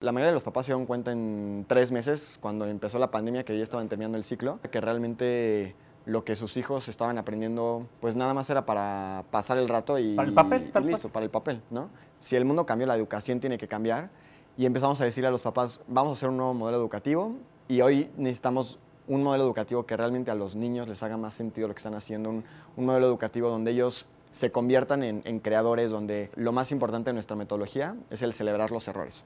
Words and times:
La 0.00 0.12
mayoría 0.12 0.28
de 0.28 0.34
los 0.34 0.42
papás 0.42 0.66
se 0.66 0.72
dieron 0.72 0.84
cuenta 0.84 1.10
en 1.10 1.64
tres 1.66 1.90
meses, 1.90 2.36
cuando 2.42 2.66
empezó 2.66 2.98
la 2.98 3.10
pandemia, 3.10 3.46
que 3.46 3.56
ya 3.56 3.64
estaban 3.64 3.88
terminando 3.88 4.18
el 4.18 4.24
ciclo, 4.24 4.60
que 4.60 4.78
realmente 4.78 5.74
lo 6.04 6.22
que 6.22 6.36
sus 6.36 6.58
hijos 6.58 6.88
estaban 6.88 7.16
aprendiendo, 7.16 7.86
pues 8.02 8.14
nada 8.14 8.34
más 8.34 8.50
era 8.50 8.66
para 8.66 9.24
pasar 9.30 9.56
el 9.56 9.70
rato 9.70 9.98
y, 9.98 10.14
Para 10.14 10.28
el 10.28 10.34
papel, 10.34 10.70
y 10.70 10.84
listo, 10.84 11.08
para 11.08 11.24
el 11.24 11.30
papel, 11.30 11.62
¿no? 11.70 11.88
Si 12.18 12.36
el 12.36 12.44
mundo 12.44 12.66
cambió, 12.66 12.86
la 12.86 12.94
educación 12.94 13.40
tiene 13.40 13.56
que 13.56 13.68
cambiar 13.68 14.10
y 14.58 14.66
empezamos 14.66 15.00
a 15.00 15.06
decirle 15.06 15.28
a 15.28 15.30
los 15.30 15.40
papás, 15.40 15.80
vamos 15.88 16.10
a 16.10 16.12
hacer 16.12 16.28
un 16.28 16.36
nuevo 16.36 16.52
modelo 16.52 16.76
educativo 16.76 17.34
y 17.66 17.80
hoy 17.80 18.10
necesitamos 18.18 18.78
un 19.08 19.22
modelo 19.22 19.44
educativo 19.44 19.86
que 19.86 19.96
realmente 19.96 20.30
a 20.30 20.34
los 20.34 20.56
niños 20.56 20.88
les 20.88 21.02
haga 21.02 21.16
más 21.16 21.32
sentido 21.32 21.68
lo 21.68 21.74
que 21.74 21.78
están 21.78 21.94
haciendo, 21.94 22.28
un, 22.28 22.44
un 22.76 22.84
modelo 22.84 23.06
educativo 23.06 23.48
donde 23.48 23.70
ellos 23.70 24.04
se 24.30 24.52
conviertan 24.52 25.02
en, 25.02 25.22
en 25.24 25.40
creadores, 25.40 25.90
donde 25.90 26.30
lo 26.34 26.52
más 26.52 26.70
importante 26.70 27.08
de 27.08 27.14
nuestra 27.14 27.34
metodología 27.34 27.96
es 28.10 28.20
el 28.20 28.34
celebrar 28.34 28.70
los 28.70 28.86
errores. 28.88 29.24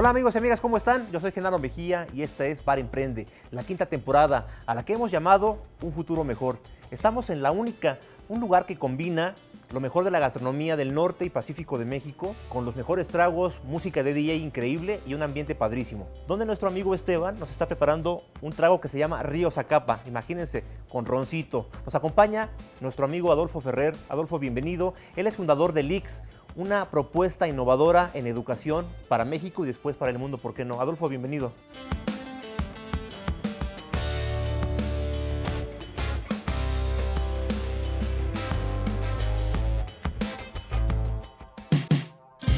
Hola 0.00 0.10
amigos 0.10 0.36
y 0.36 0.38
amigas, 0.38 0.60
¿cómo 0.60 0.76
están? 0.76 1.10
Yo 1.10 1.18
soy 1.18 1.32
Genaro 1.32 1.58
Mejía 1.58 2.06
y 2.14 2.22
esta 2.22 2.46
es 2.46 2.64
Bar 2.64 2.78
Emprende, 2.78 3.26
la 3.50 3.64
quinta 3.64 3.86
temporada 3.86 4.46
a 4.64 4.76
la 4.76 4.84
que 4.84 4.92
hemos 4.92 5.10
llamado 5.10 5.58
Un 5.82 5.90
Futuro 5.90 6.22
Mejor. 6.22 6.60
Estamos 6.92 7.30
en 7.30 7.42
La 7.42 7.50
Única, 7.50 7.98
un 8.28 8.38
lugar 8.38 8.64
que 8.64 8.78
combina 8.78 9.34
lo 9.72 9.80
mejor 9.80 10.04
de 10.04 10.10
la 10.10 10.18
gastronomía 10.18 10.76
del 10.76 10.94
norte 10.94 11.24
y 11.24 11.30
pacífico 11.30 11.78
de 11.78 11.84
México, 11.84 12.34
con 12.48 12.64
los 12.64 12.76
mejores 12.76 13.08
tragos, 13.08 13.60
música 13.64 14.02
de 14.02 14.14
DJ 14.14 14.36
increíble 14.36 15.00
y 15.04 15.14
un 15.14 15.22
ambiente 15.22 15.54
padrísimo. 15.54 16.08
Donde 16.26 16.46
nuestro 16.46 16.68
amigo 16.68 16.94
Esteban 16.94 17.38
nos 17.38 17.50
está 17.50 17.66
preparando 17.66 18.22
un 18.40 18.52
trago 18.52 18.80
que 18.80 18.88
se 18.88 18.98
llama 18.98 19.22
Río 19.22 19.50
Zacapa, 19.50 20.00
imagínense, 20.06 20.64
con 20.88 21.04
roncito. 21.04 21.68
Nos 21.84 21.94
acompaña 21.94 22.50
nuestro 22.80 23.04
amigo 23.04 23.30
Adolfo 23.30 23.60
Ferrer. 23.60 23.94
Adolfo, 24.08 24.38
bienvenido. 24.38 24.94
Él 25.16 25.26
es 25.26 25.36
fundador 25.36 25.72
de 25.74 25.82
Lix, 25.82 26.22
una 26.58 26.90
propuesta 26.90 27.46
innovadora 27.46 28.10
en 28.14 28.26
educación 28.26 28.84
para 29.06 29.24
México 29.24 29.62
y 29.62 29.68
después 29.68 29.94
para 29.94 30.10
el 30.10 30.18
mundo, 30.18 30.38
¿por 30.38 30.54
qué 30.54 30.64
no? 30.64 30.80
Adolfo, 30.80 31.08
bienvenido. 31.08 31.52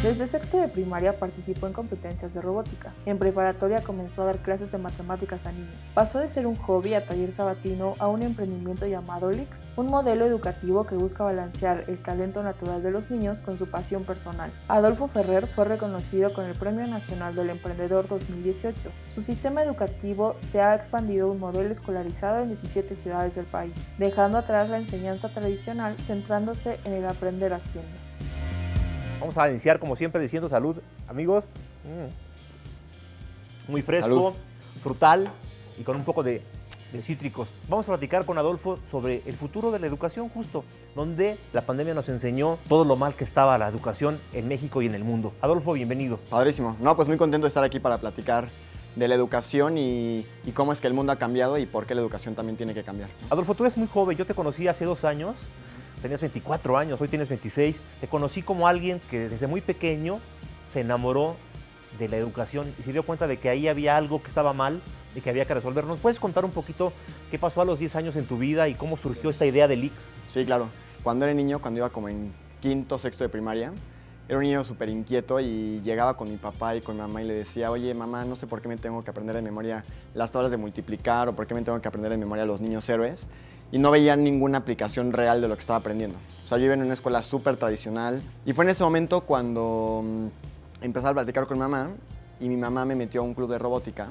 Desde 0.03 0.27
sexto 0.27 0.57
de 0.57 0.69
primaria 0.69 1.19
participó 1.19 1.67
en 1.67 1.75
competencias 1.75 2.33
de 2.33 2.41
robótica. 2.41 2.95
En 3.05 3.19
preparatoria 3.19 3.83
comenzó 3.83 4.23
a 4.23 4.25
dar 4.25 4.39
clases 4.39 4.73
de 4.73 4.79
matemáticas 4.79 5.45
a 5.45 5.53
niños. 5.53 5.75
Pasó 5.93 6.21
de 6.21 6.31
ser 6.31 6.47
un 6.47 6.57
hobby 6.57 6.95
a 6.95 7.05
taller 7.05 7.33
sabatino 7.33 7.97
a 7.99 8.09
un 8.09 8.23
emprendimiento 8.23 8.87
llamado 8.87 9.31
Lix, 9.31 9.59
un 9.77 9.89
modelo 9.89 10.25
educativo 10.25 10.87
que 10.87 10.95
busca 10.95 11.25
balancear 11.25 11.85
el 11.87 12.03
talento 12.03 12.43
natural 12.43 12.83
de 12.83 12.93
los 12.93 13.11
niños 13.11 13.41
con 13.41 13.59
su 13.59 13.67
pasión 13.67 14.05
personal. 14.05 14.51
Adolfo 14.69 15.07
Ferrer 15.09 15.47
fue 15.49 15.67
reconocido 15.67 16.33
con 16.33 16.47
el 16.47 16.55
Premio 16.55 16.87
Nacional 16.87 17.35
del 17.35 17.51
Emprendedor 17.51 18.09
2018. 18.09 18.91
Su 19.15 19.21
sistema 19.21 19.63
educativo 19.63 20.37
se 20.41 20.63
ha 20.63 20.75
expandido 20.75 21.29
a 21.29 21.31
un 21.31 21.41
modelo 21.41 21.71
escolarizado 21.71 22.41
en 22.41 22.49
17 22.49 22.95
ciudades 22.95 23.35
del 23.35 23.45
país, 23.45 23.75
dejando 23.99 24.39
atrás 24.39 24.71
la 24.71 24.79
enseñanza 24.79 25.29
tradicional 25.29 25.95
centrándose 25.99 26.81
en 26.85 26.95
el 26.95 27.05
aprender 27.05 27.53
haciendo. 27.53 28.10
Vamos 29.21 29.37
a 29.37 29.51
iniciar 29.51 29.79
como 29.79 29.97
siempre 29.97 30.21
diciendo 30.21 30.49
salud, 30.49 30.79
amigos. 31.07 31.45
Mm. 31.85 33.71
Muy 33.71 33.83
fresco, 33.83 34.07
Salud. 34.09 34.33
frutal 34.83 35.31
y 35.79 35.83
con 35.83 35.95
un 35.97 36.05
poco 36.05 36.23
de, 36.23 36.43
de 36.93 37.03
cítricos. 37.03 37.47
Vamos 37.69 37.87
a 37.87 37.93
platicar 37.93 38.25
con 38.25 38.39
Adolfo 38.39 38.79
sobre 38.91 39.23
el 39.27 39.35
futuro 39.35 39.71
de 39.71 39.79
la 39.79 39.87
educación 39.87 40.31
justo, 40.31 40.65
donde 40.97 41.39
la 41.53 41.61
pandemia 41.61 41.93
nos 41.95 42.09
enseñó 42.09 42.59
todo 42.69 42.85
lo 42.85 42.97
mal 42.97 43.15
que 43.15 43.25
estaba 43.25 43.59
la 43.59 43.69
educación 43.69 44.19
en 44.33 44.49
México 44.49 44.81
y 44.81 44.87
en 44.87 44.95
el 44.95 45.05
mundo. 45.05 45.35
Adolfo, 45.43 45.75
bienvenido. 45.75 46.19
Padrísimo. 46.31 46.77
No, 46.81 46.97
pues 46.97 47.07
muy 47.07 47.19
contento 47.19 47.45
de 47.45 47.49
estar 47.49 47.63
aquí 47.63 47.79
para 47.79 47.99
platicar 47.99 48.49
de 48.97 49.07
la 49.07 49.15
educación 49.15 49.77
y, 49.79 50.27
y 50.45 50.51
cómo 50.53 50.73
es 50.73 50.81
que 50.81 50.87
el 50.89 50.95
mundo 50.95 51.13
ha 51.13 51.17
cambiado 51.17 51.59
y 51.59 51.67
por 51.67 51.87
qué 51.87 51.95
la 51.95 52.01
educación 52.01 52.35
también 52.35 52.57
tiene 52.57 52.75
que 52.75 52.83
cambiar. 52.83 53.11
Adolfo, 53.29 53.55
tú 53.55 53.65
eres 53.65 53.77
muy 53.77 53.87
joven, 53.87 54.17
yo 54.17 54.27
te 54.27 54.35
conocí 54.35 54.67
hace 54.67 54.85
dos 54.85 55.05
años, 55.05 55.37
tenías 56.01 56.21
24 56.21 56.77
años, 56.77 57.01
hoy 57.01 57.09
tienes 57.09 57.29
26. 57.29 57.81
Te 58.01 58.07
conocí 58.09 58.43
como 58.43 58.67
alguien 58.67 59.01
que 59.11 59.29
desde 59.29 59.47
muy 59.47 59.61
pequeño 59.61 60.21
se 60.73 60.81
enamoró 60.81 61.37
de 61.99 62.09
la 62.09 62.17
educación 62.17 62.73
y 62.79 62.83
se 62.83 62.93
dio 62.93 63.05
cuenta 63.05 63.27
de 63.27 63.39
que 63.39 63.49
ahí 63.49 63.69
había 63.69 63.97
algo 63.97 64.23
que 64.23 64.29
estaba 64.29 64.53
mal 64.53 64.81
y 65.15 65.21
que 65.21 65.31
había 65.31 65.45
que 65.45 65.55
resolver. 65.55 65.85
¿Nos 65.85 65.99
puedes 65.99 66.21
contar 66.21 66.45
un 66.45 66.53
poquito 66.53 66.93
qué 67.31 67.39
pasó 67.39 67.61
a 67.61 67.65
los 67.65 67.79
10 67.79 67.97
años 67.97 68.17
en 68.17 68.27
tu 68.27 68.39
vida 68.39 68.69
y 68.69 68.75
cómo 68.75 68.97
surgió 68.97 69.31
esta 69.31 69.47
idea 69.47 69.69
del 69.69 69.85
Ix? 69.85 70.07
Sí, 70.29 70.45
claro. 70.45 70.69
Cuando 71.03 71.25
era 71.25 71.35
niño, 71.35 71.61
cuando 71.61 71.79
iba 71.79 71.91
como 71.91 72.09
en 72.09 72.33
quinto, 72.61 72.99
sexto 72.99 73.25
de 73.25 73.29
primaria, 73.31 73.73
era 74.31 74.39
un 74.39 74.45
niño 74.45 74.63
súper 74.63 74.89
inquieto 74.89 75.41
y 75.41 75.81
llegaba 75.81 76.17
con 76.17 76.31
mi 76.31 76.37
papá 76.37 76.77
y 76.77 76.83
con 76.83 76.95
mi 76.95 77.03
mamá 77.03 77.21
y 77.21 77.27
le 77.27 77.35
decía, 77.35 77.69
oye 77.69 77.93
mamá, 77.95 78.25
no 78.25 78.37
sé 78.37 78.47
por 78.47 78.63
qué 78.63 78.69
me 78.69 78.77
tengo 78.77 79.03
que 79.03 79.11
aprender 79.11 79.35
de 79.35 79.43
memoria 79.43 79.85
las 80.15 80.31
tablas 80.31 80.53
de 80.53 80.57
multiplicar 80.57 81.29
o 81.29 81.35
por 81.35 81.49
qué 81.49 81.55
me 81.57 81.63
tengo 81.63 81.81
que 81.81 81.89
aprender 81.89 82.13
de 82.13 82.17
memoria 82.17 82.45
los 82.45 82.61
niños 82.61 82.89
héroes. 82.89 83.27
Y 83.73 83.81
no 83.81 83.91
veía 83.91 84.15
ninguna 84.15 84.59
aplicación 84.59 85.13
real 85.13 85.41
de 85.41 85.49
lo 85.49 85.57
que 85.57 85.61
estaba 85.63 85.81
aprendiendo. 85.81 86.17
O 86.45 86.47
sea, 86.47 86.59
yo 86.59 86.67
iba 86.67 86.75
en 86.75 86.83
una 86.83 86.95
escuela 86.95 87.25
súper 87.25 87.57
tradicional 87.57 88.23
y 88.47 88.53
fue 88.53 88.65
en 88.65 88.71
ese 88.71 88.85
momento 88.85 89.23
cuando 89.23 90.03
mm, 90.05 90.27
empecé 90.85 91.09
a 91.09 91.13
platicar 91.13 91.49
con 91.49 91.57
mi 91.57 91.63
mamá 91.63 91.91
y 92.39 92.49
mi 92.49 92.57
mamá 92.57 92.85
me 92.85 92.95
metió 92.95 93.23
a 93.23 93.25
un 93.25 93.35
club 93.35 93.51
de 93.51 93.59
robótica 93.59 94.11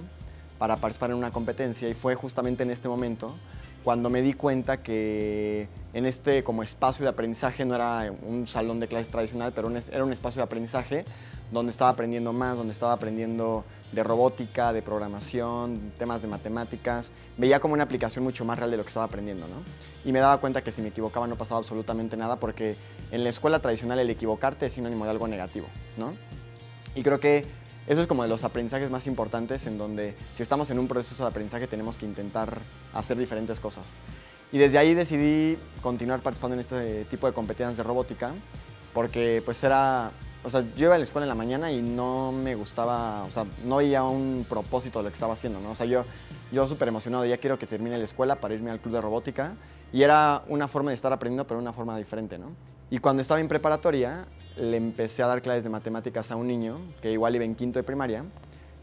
para 0.58 0.76
participar 0.76 1.12
en 1.12 1.16
una 1.16 1.32
competencia 1.32 1.88
y 1.88 1.94
fue 1.94 2.16
justamente 2.16 2.64
en 2.64 2.72
este 2.72 2.90
momento 2.90 3.36
cuando 3.90 4.12
me 4.12 4.22
di 4.22 4.34
cuenta 4.34 4.84
que 4.84 5.68
en 5.94 6.06
este 6.06 6.44
como 6.44 6.62
espacio 6.62 7.04
de 7.04 7.10
aprendizaje 7.10 7.66
no 7.66 7.74
era 7.74 8.14
un 8.22 8.46
salón 8.46 8.80
de 8.80 8.88
clases 8.88 9.10
tradicional, 9.10 9.52
pero 9.56 9.72
era 9.92 10.04
un 10.04 10.14
espacio 10.14 10.42
de 10.42 10.44
aprendizaje 10.44 11.06
donde 11.52 11.72
estaba 11.72 11.90
aprendiendo 11.90 12.32
más, 12.32 12.56
donde 12.56 12.72
estaba 12.72 12.94
aprendiendo 12.94 13.66
de 13.92 14.04
robótica, 14.04 14.74
de 14.74 14.84
programación, 14.84 15.92
temas 15.98 16.22
de 16.22 16.28
matemáticas. 16.28 17.12
Veía 17.36 17.60
como 17.60 17.74
una 17.74 17.82
aplicación 17.82 18.24
mucho 18.24 18.46
más 18.46 18.60
real 18.60 18.70
de 18.70 18.78
lo 18.78 18.84
que 18.84 18.90
estaba 18.90 19.08
aprendiendo, 19.08 19.48
¿no? 19.48 19.64
Y 20.06 20.14
me 20.14 20.20
daba 20.20 20.40
cuenta 20.40 20.64
que 20.64 20.72
si 20.72 20.84
me 20.84 20.90
equivocaba 20.90 21.26
no 21.26 21.36
pasaba 21.36 21.58
absolutamente 21.58 22.16
nada 22.16 22.36
porque 22.36 22.76
en 23.10 23.24
la 23.24 23.32
escuela 23.32 23.58
tradicional 23.58 23.98
el 23.98 24.12
equivocarte 24.12 24.68
es 24.68 24.74
sinónimo 24.74 25.06
de 25.06 25.10
algo 25.10 25.28
negativo, 25.28 25.66
¿no? 25.98 26.14
Y 26.94 27.02
creo 27.02 27.20
que 27.20 27.44
eso 27.90 28.02
es 28.02 28.08
como 28.08 28.22
de 28.22 28.30
los 28.30 28.44
aprendizajes 28.44 28.92
más 28.92 29.08
importantes 29.08 29.66
en 29.66 29.80
donde 29.80 30.16
si 30.36 30.44
estamos 30.44 30.70
en 30.70 30.78
un 30.78 30.88
proceso 30.88 31.24
de 31.24 31.30
aprendizaje 31.30 31.66
tenemos 31.66 31.98
que 31.98 32.06
intentar 32.06 32.60
hacer 32.94 33.18
diferentes 33.18 33.60
cosas. 33.60 33.84
Y 34.52 34.60
desde 34.60 34.78
ahí 34.78 34.94
decidí 34.94 35.58
continuar 35.82 36.22
participando 36.22 36.54
en 36.54 36.60
este 36.60 37.06
tipo 37.06 37.26
de 37.26 37.34
competencias 37.34 37.76
de 37.76 37.82
robótica 37.82 38.32
porque 38.94 39.42
pues 39.44 39.64
era, 39.64 40.12
o 40.44 40.50
sea, 40.50 40.64
yo 40.76 40.86
iba 40.86 40.96
a 40.96 40.98
la 41.00 41.04
escuela 41.04 41.26
en 41.26 41.30
la 41.30 41.36
mañana 41.36 41.72
y 41.72 41.82
no 41.82 42.32
me 42.32 42.54
gustaba, 42.54 43.24
o 43.24 43.32
sea, 43.32 43.46
no 43.66 43.78
veía 43.78 44.04
un 44.04 44.46
propósito 44.48 45.00
de 45.00 45.06
lo 45.06 45.10
que 45.10 45.16
estaba 45.16 45.34
haciendo, 45.34 45.60
¿no? 45.60 45.72
O 45.72 45.76
sea, 45.76 45.88
yo, 45.88 46.06
yo 46.52 46.68
súper 46.68 46.90
emocionado, 46.90 47.26
ya 47.26 47.38
quiero 47.38 47.58
que 47.58 47.66
termine 47.66 47.98
la 47.98 48.04
escuela 48.04 48.36
para 48.36 48.54
irme 48.54 48.70
al 48.70 48.80
club 48.80 48.94
de 48.94 49.02
robótica 49.02 49.54
y 49.92 50.04
era 50.04 50.44
una 50.48 50.68
forma 50.68 50.92
de 50.92 50.96
estar 50.96 51.12
aprendiendo, 51.12 51.48
pero 51.48 51.60
una 51.60 51.74
forma 51.74 51.98
diferente, 51.98 52.38
¿no? 52.38 52.52
Y 52.92 53.00
cuando 53.00 53.24
estaba 53.24 53.40
en 53.40 53.48
preparatoria, 53.48 54.26
le 54.60 54.78
empecé 54.78 55.24
a 55.24 55.28
dar 55.28 55.42
clases 55.42 55.64
de 55.64 55.70
matemáticas 55.70 56.32
a 56.32 56.36
un 56.36 56.48
niño 56.48 56.80
que 57.02 57.12
igual 57.12 57.36
iba 57.36 57.46
en 57.46 57.56
quinto 57.56 57.80
de 57.80 57.84
primaria 57.84 58.24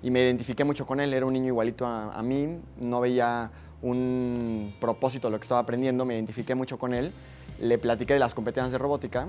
y 0.03 0.11
me 0.11 0.21
identifiqué 0.23 0.65
mucho 0.65 0.87
con 0.87 1.01
él, 1.01 1.13
era 1.15 1.27
un 1.27 1.33
niño 1.33 1.47
igualito 1.49 1.87
a, 1.87 2.13
a 2.13 2.23
mí, 2.23 2.59
no 2.81 3.01
veía 3.01 3.51
un 3.83 4.75
propósito 4.81 5.31
lo 5.31 5.39
que 5.39 5.43
estaba 5.43 5.61
aprendiendo, 5.61 6.05
me 6.05 6.15
identifiqué 6.15 6.55
mucho 6.55 6.79
con 6.79 6.95
él, 6.95 7.13
le 7.61 7.79
platiqué 7.79 8.15
de 8.15 8.21
las 8.21 8.35
competencias 8.35 8.73
de 8.73 8.79
robótica 8.79 9.27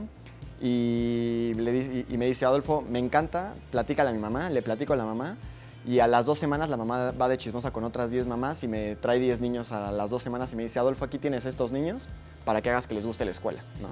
y, 0.62 1.54
le 1.56 1.72
di- 1.72 2.06
y 2.10 2.18
me 2.18 2.26
dice, 2.26 2.46
Adolfo, 2.46 2.82
me 2.82 3.00
encanta, 3.00 3.54
platícale 3.72 4.10
a 4.10 4.14
mi 4.14 4.20
mamá, 4.20 4.50
le 4.50 4.62
platico 4.62 4.94
a 4.94 4.96
la 4.96 5.06
mamá 5.06 5.38
y 5.86 6.00
a 6.00 6.08
las 6.08 6.26
dos 6.26 6.38
semanas 6.40 6.70
la 6.70 6.78
mamá 6.78 7.12
va 7.12 7.30
de 7.30 7.38
chismosa 7.38 7.72
con 7.72 7.84
otras 7.84 8.10
10 8.12 8.28
mamás 8.28 8.64
y 8.64 8.68
me 8.68 8.96
trae 8.96 9.20
10 9.20 9.40
niños 9.42 9.72
a 9.72 9.92
las 9.92 10.10
dos 10.10 10.22
semanas 10.24 10.52
y 10.54 10.56
me 10.56 10.64
dice, 10.64 10.80
Adolfo, 10.80 11.06
aquí 11.06 11.18
tienes 11.18 11.46
estos 11.46 11.72
niños 11.72 12.08
para 12.46 12.62
que 12.62 12.70
hagas 12.70 12.88
que 12.88 12.94
les 12.96 13.06
guste 13.06 13.24
la 13.26 13.32
escuela, 13.32 13.62
¿no? 13.82 13.90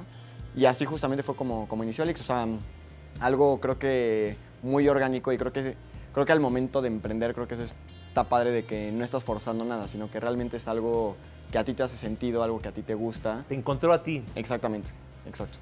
Y 0.56 0.66
así 0.66 0.86
justamente 0.86 1.24
fue 1.24 1.36
como, 1.36 1.68
como 1.68 1.84
inició 1.84 2.04
Alex, 2.04 2.22
o 2.22 2.24
sea, 2.24 2.48
algo 3.19 3.60
creo 3.60 3.78
que 3.78 4.38
muy 4.63 4.88
orgánico 4.88 5.34
y 5.34 5.38
creo 5.38 5.52
que, 5.52 5.75
creo 6.13 6.25
que 6.25 6.31
al 6.31 6.40
momento 6.40 6.81
de 6.81 6.88
emprender 6.88 7.34
creo 7.34 7.48
que 7.48 7.56
eso 7.56 7.63
está 8.07 8.24
padre 8.24 8.52
de 8.52 8.66
que 8.66 8.92
no 8.92 9.04
estás 9.04 9.24
forzando 9.24 9.66
nada, 9.66 9.88
sino 9.88 10.10
que 10.10 10.19
realmente 10.19 10.57
es 10.57 10.68
algo 10.68 11.18
que 11.52 11.57
a 11.57 11.66
ti 11.66 11.74
te 11.74 11.84
hace 11.84 11.98
sentido, 11.98 12.42
algo 12.42 12.62
que 12.62 12.69
a 12.69 12.72
ti 12.72 12.81
te 12.81 12.94
gusta. 12.94 13.44
Te 13.48 13.56
encontró 13.56 13.94
a 13.94 14.02
ti. 14.02 14.24
Exactamente, 14.36 14.90
exacto. 15.28 15.60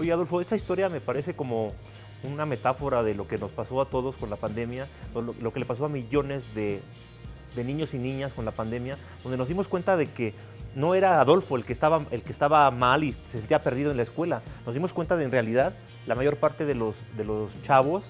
Oye, 0.00 0.12
Adolfo, 0.12 0.40
esta 0.40 0.56
historia 0.56 0.88
me 0.88 1.00
parece 1.00 1.34
como 1.34 1.72
una 2.24 2.44
metáfora 2.44 3.02
de 3.02 3.14
lo 3.14 3.28
que 3.28 3.38
nos 3.38 3.50
pasó 3.52 3.80
a 3.80 3.88
todos 3.88 4.16
con 4.16 4.28
la 4.28 4.36
pandemia, 4.36 4.88
lo, 5.14 5.34
lo 5.40 5.52
que 5.52 5.60
le 5.60 5.66
pasó 5.66 5.86
a 5.86 5.88
millones 5.88 6.54
de, 6.54 6.82
de 7.54 7.64
niños 7.64 7.94
y 7.94 7.98
niñas 7.98 8.32
con 8.32 8.44
la 8.44 8.50
pandemia, 8.50 8.98
donde 9.22 9.38
nos 9.38 9.48
dimos 9.48 9.68
cuenta 9.68 9.96
de 9.96 10.06
que 10.06 10.34
no 10.76 10.94
era 10.94 11.20
Adolfo 11.22 11.56
el 11.56 11.64
que 11.64 11.72
estaba, 11.72 12.04
el 12.10 12.22
que 12.22 12.30
estaba 12.30 12.70
mal 12.70 13.02
y 13.02 13.14
se 13.14 13.38
sentía 13.38 13.62
perdido 13.62 13.90
en 13.90 13.96
la 13.96 14.02
escuela. 14.02 14.42
Nos 14.66 14.74
dimos 14.74 14.92
cuenta 14.92 15.16
de 15.16 15.24
en 15.24 15.32
realidad 15.32 15.72
la 16.06 16.14
mayor 16.14 16.36
parte 16.36 16.66
de 16.66 16.74
los, 16.74 16.96
de 17.16 17.24
los 17.24 17.50
chavos 17.62 18.04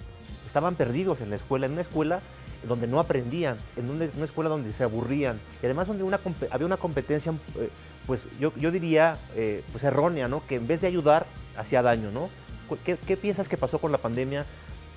estaban 0.46 0.74
perdidos 0.74 1.20
en 1.20 1.30
la 1.30 1.36
escuela, 1.36 1.66
en 1.66 1.72
una 1.72 1.82
escuela 1.82 2.20
donde 2.66 2.88
no 2.88 2.98
aprendían, 2.98 3.56
en 3.76 3.88
una, 3.88 4.04
escuela 4.24 4.50
donde 4.50 4.72
se 4.72 4.82
aburrían 4.82 5.38
y 5.62 5.66
además 5.66 5.86
donde 5.86 6.02
una, 6.02 6.18
había 6.50 6.66
una 6.66 6.76
competencia 6.76 7.32
eh, 7.54 7.70
pues 8.04 8.26
yo, 8.40 8.52
yo 8.56 8.72
diría, 8.72 9.16
eh, 9.36 9.62
pues 9.70 9.84
errónea, 9.84 10.26
¿no? 10.26 10.44
Que 10.46 10.56
en 10.56 10.66
vez 10.66 10.80
de 10.80 10.88
ayudar, 10.88 11.26
hacía 11.56 11.82
daño, 11.82 12.10
¿no? 12.10 12.30
¿Qué, 12.84 12.96
qué 12.96 13.16
piensas 13.16 13.48
que 13.48 13.56
pasó 13.56 13.78
con 13.78 13.92
la 13.92 13.98
pandemia? 13.98 14.44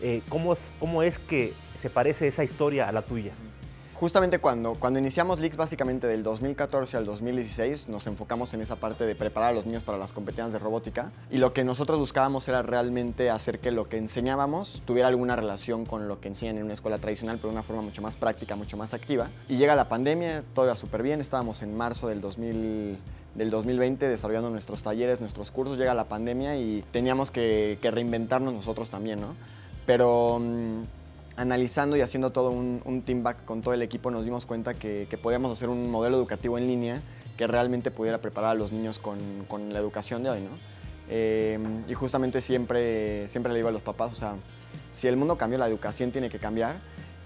Eh, 0.01 0.23
¿cómo, 0.29 0.57
¿Cómo 0.79 1.03
es 1.03 1.19
que 1.19 1.53
se 1.77 1.91
parece 1.91 2.27
esa 2.27 2.43
historia 2.43 2.87
a 2.89 2.91
la 2.91 3.03
tuya? 3.03 3.33
Justamente 3.99 4.39
cuando, 4.39 4.75
cuando 4.75 4.97
iniciamos 4.97 5.41
Leaks, 5.41 5.57
básicamente 5.57 6.07
del 6.07 6.23
2014 6.23 6.95
al 6.95 7.05
2016, 7.05 7.89
nos 7.89 8.07
enfocamos 8.07 8.53
en 8.53 8.61
esa 8.61 8.77
parte 8.77 9.05
de 9.05 9.13
preparar 9.13 9.49
a 9.49 9.53
los 9.53 9.65
niños 9.65 9.83
para 9.83 9.97
las 9.97 10.13
competencias 10.13 10.53
de 10.53 10.59
robótica. 10.59 11.11
Y 11.29 11.37
lo 11.37 11.51
que 11.51 11.65
nosotros 11.65 11.99
buscábamos 11.99 12.47
era 12.47 12.61
realmente 12.61 13.29
hacer 13.29 13.59
que 13.59 13.71
lo 13.71 13.89
que 13.89 13.97
enseñábamos 13.97 14.81
tuviera 14.85 15.09
alguna 15.09 15.35
relación 15.35 15.85
con 15.85 16.07
lo 16.07 16.21
que 16.21 16.29
enseñan 16.29 16.59
en 16.59 16.63
una 16.63 16.75
escuela 16.75 16.97
tradicional, 16.97 17.39
pero 17.39 17.49
de 17.49 17.55
una 17.55 17.63
forma 17.63 17.81
mucho 17.81 18.01
más 18.01 18.15
práctica, 18.15 18.55
mucho 18.55 18.77
más 18.77 18.93
activa. 18.93 19.27
Y 19.49 19.57
llega 19.57 19.75
la 19.75 19.89
pandemia, 19.89 20.45
todo 20.53 20.63
iba 20.63 20.77
súper 20.77 21.03
bien, 21.03 21.19
estábamos 21.19 21.61
en 21.61 21.75
marzo 21.75 22.07
del 22.07 22.21
2000 22.21 22.97
del 23.35 23.51
2020 23.51 24.07
desarrollando 24.07 24.49
nuestros 24.49 24.81
talleres, 24.81 25.19
nuestros 25.19 25.51
cursos, 25.51 25.77
llega 25.77 25.93
la 25.93 26.05
pandemia 26.05 26.55
y 26.55 26.85
teníamos 26.91 27.31
que, 27.31 27.77
que 27.81 27.91
reinventarnos 27.91 28.53
nosotros 28.53 28.89
también, 28.89 29.19
¿no? 29.19 29.35
Pero 29.85 30.39
mm, 30.39 30.83
analizando 31.39 31.95
y 31.95 32.01
haciendo 32.01 32.31
todo 32.31 32.51
un, 32.51 33.01
team 33.05 33.23
back 33.23 33.45
con 33.45 33.61
todo 33.61 33.73
el 33.73 33.81
equipo, 33.81 34.11
nos 34.11 34.25
dimos 34.25 34.45
cuenta 34.45 34.73
que, 34.73 35.07
podíamos 35.23 35.53
hacer 35.53 35.69
un 35.69 35.89
modelo 35.89 36.17
educativo 36.17 36.57
en 36.57 36.67
línea 36.67 37.01
que 37.37 37.47
realmente 37.47 37.91
pudiera 37.91 38.17
preparar 38.17 38.51
a 38.51 38.53
los 38.55 38.73
niños 38.73 38.99
con, 38.99 39.73
la 39.73 39.79
educación 39.79 40.21
de 40.23 40.29
hoy, 40.31 40.41
¿no? 40.41 40.49
Em, 41.09 41.89
y 41.89 41.93
justamente 41.93 42.41
siempre, 42.41 43.27
siempre 43.29 43.53
le 43.53 43.59
digo 43.59 43.69
a 43.69 43.71
los 43.71 43.81
papás, 43.81 44.11
o 44.11 44.15
sea, 44.15 44.35
si 44.91 45.07
el 45.07 45.15
mundo 45.15 45.37
cambió, 45.37 45.57
la 45.57 45.67
educación 45.67 46.11
tiene 46.11 46.29
que 46.29 46.39
cambiar. 46.39 46.75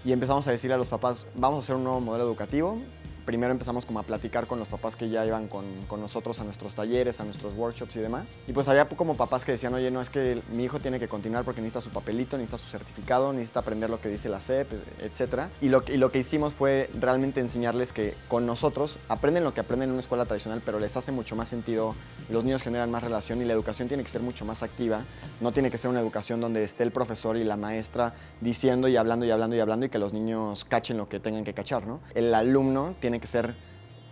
Y 0.04 0.12
empezamos 0.12 0.46
a 0.46 0.52
decirle 0.52 0.74
a 0.74 0.78
los 0.78 0.88
papás, 0.88 1.26
vamos 1.34 1.56
a 1.56 1.58
hacer 1.60 1.76
un 1.76 1.82
nuevo 1.82 2.00
modelo 2.00 2.24
educativo, 2.24 2.78
primero 3.24 3.52
empezamos 3.52 3.86
como 3.86 3.98
a 4.00 4.02
platicar 4.02 4.46
con 4.46 4.58
los 4.58 4.68
papás 4.68 4.96
que 4.96 5.08
ya 5.08 5.24
iban 5.24 5.48
con, 5.48 5.64
con, 5.86 6.00
nosotros 6.00 6.38
a 6.40 6.44
nuestros 6.44 6.74
talleres, 6.74 7.20
a 7.20 7.24
nuestros 7.24 7.54
workshops 7.54 7.96
y 7.96 8.00
demás. 8.00 8.26
Y 8.46 8.52
pues 8.52 8.68
había 8.68 8.88
como 8.88 9.16
papás 9.16 9.44
que 9.44 9.52
decían, 9.52 9.74
oye, 9.74 9.90
no 9.90 10.00
es 10.00 10.10
que 10.10 10.42
mi 10.52 10.64
hijo 10.64 10.80
tiene 10.80 11.00
que 11.00 11.08
continuar 11.08 11.44
porque 11.44 11.60
necesita 11.60 11.80
su 11.80 11.90
papelito, 11.90 12.36
necesita 12.36 12.58
su 12.58 12.68
certificado, 12.68 13.32
necesita 13.32 13.60
aprender 13.60 13.90
lo 13.90 14.00
que 14.00 14.08
dice 14.08 14.28
la 14.28 14.40
SEP, 14.40 14.70
etc. 15.00 15.44
Y 15.60 15.68
lo, 15.68 15.82
y 15.86 15.96
lo 15.96 16.10
que 16.10 16.18
hicimos 16.18 16.52
fue 16.52 16.90
realmente 16.98 17.40
enseñarles 17.40 17.92
que 17.92 18.14
con 18.28 18.46
nosotros 18.46 18.98
aprenden 19.08 19.44
lo 19.44 19.54
que 19.54 19.60
aprenden 19.60 19.88
en 19.88 19.92
una 19.94 20.00
escuela 20.00 20.26
tradicional, 20.26 20.62
pero 20.64 20.78
les 20.78 20.96
hace 20.96 21.12
mucho 21.12 21.36
más 21.36 21.48
sentido, 21.48 21.94
los 22.28 22.44
niños 22.44 22.62
generan 22.62 22.90
más 22.90 23.02
relación 23.02 23.40
y 23.40 23.44
la 23.44 23.52
educación 23.52 23.88
tiene 23.88 24.02
que 24.02 24.10
ser 24.10 24.22
mucho 24.22 24.44
más 24.44 24.62
activa. 24.62 25.04
No 25.40 25.52
tiene 25.52 25.70
que 25.70 25.78
ser 25.78 25.90
una 25.90 26.00
educación 26.00 26.40
donde 26.40 26.62
esté 26.62 26.82
el 26.82 26.90
profesor 26.90 27.36
y 27.36 27.44
la 27.44 27.56
maestra 27.56 28.14
diciendo 28.40 28.88
y 28.88 28.96
hablando 28.96 29.26
y 29.26 29.30
hablando 29.30 29.56
y 29.56 29.60
hablando 29.60 29.86
y 29.86 29.88
que 29.88 29.98
los 29.98 30.12
niños 30.12 30.64
cachen 30.64 30.96
lo 30.96 31.08
que 31.08 31.20
tengan 31.20 31.44
que 31.44 31.54
cachar, 31.54 31.86
¿no? 31.86 32.00
El 32.14 32.34
alumno 32.34 32.94
tiene 33.00 33.13
que 33.20 33.26
ser 33.26 33.54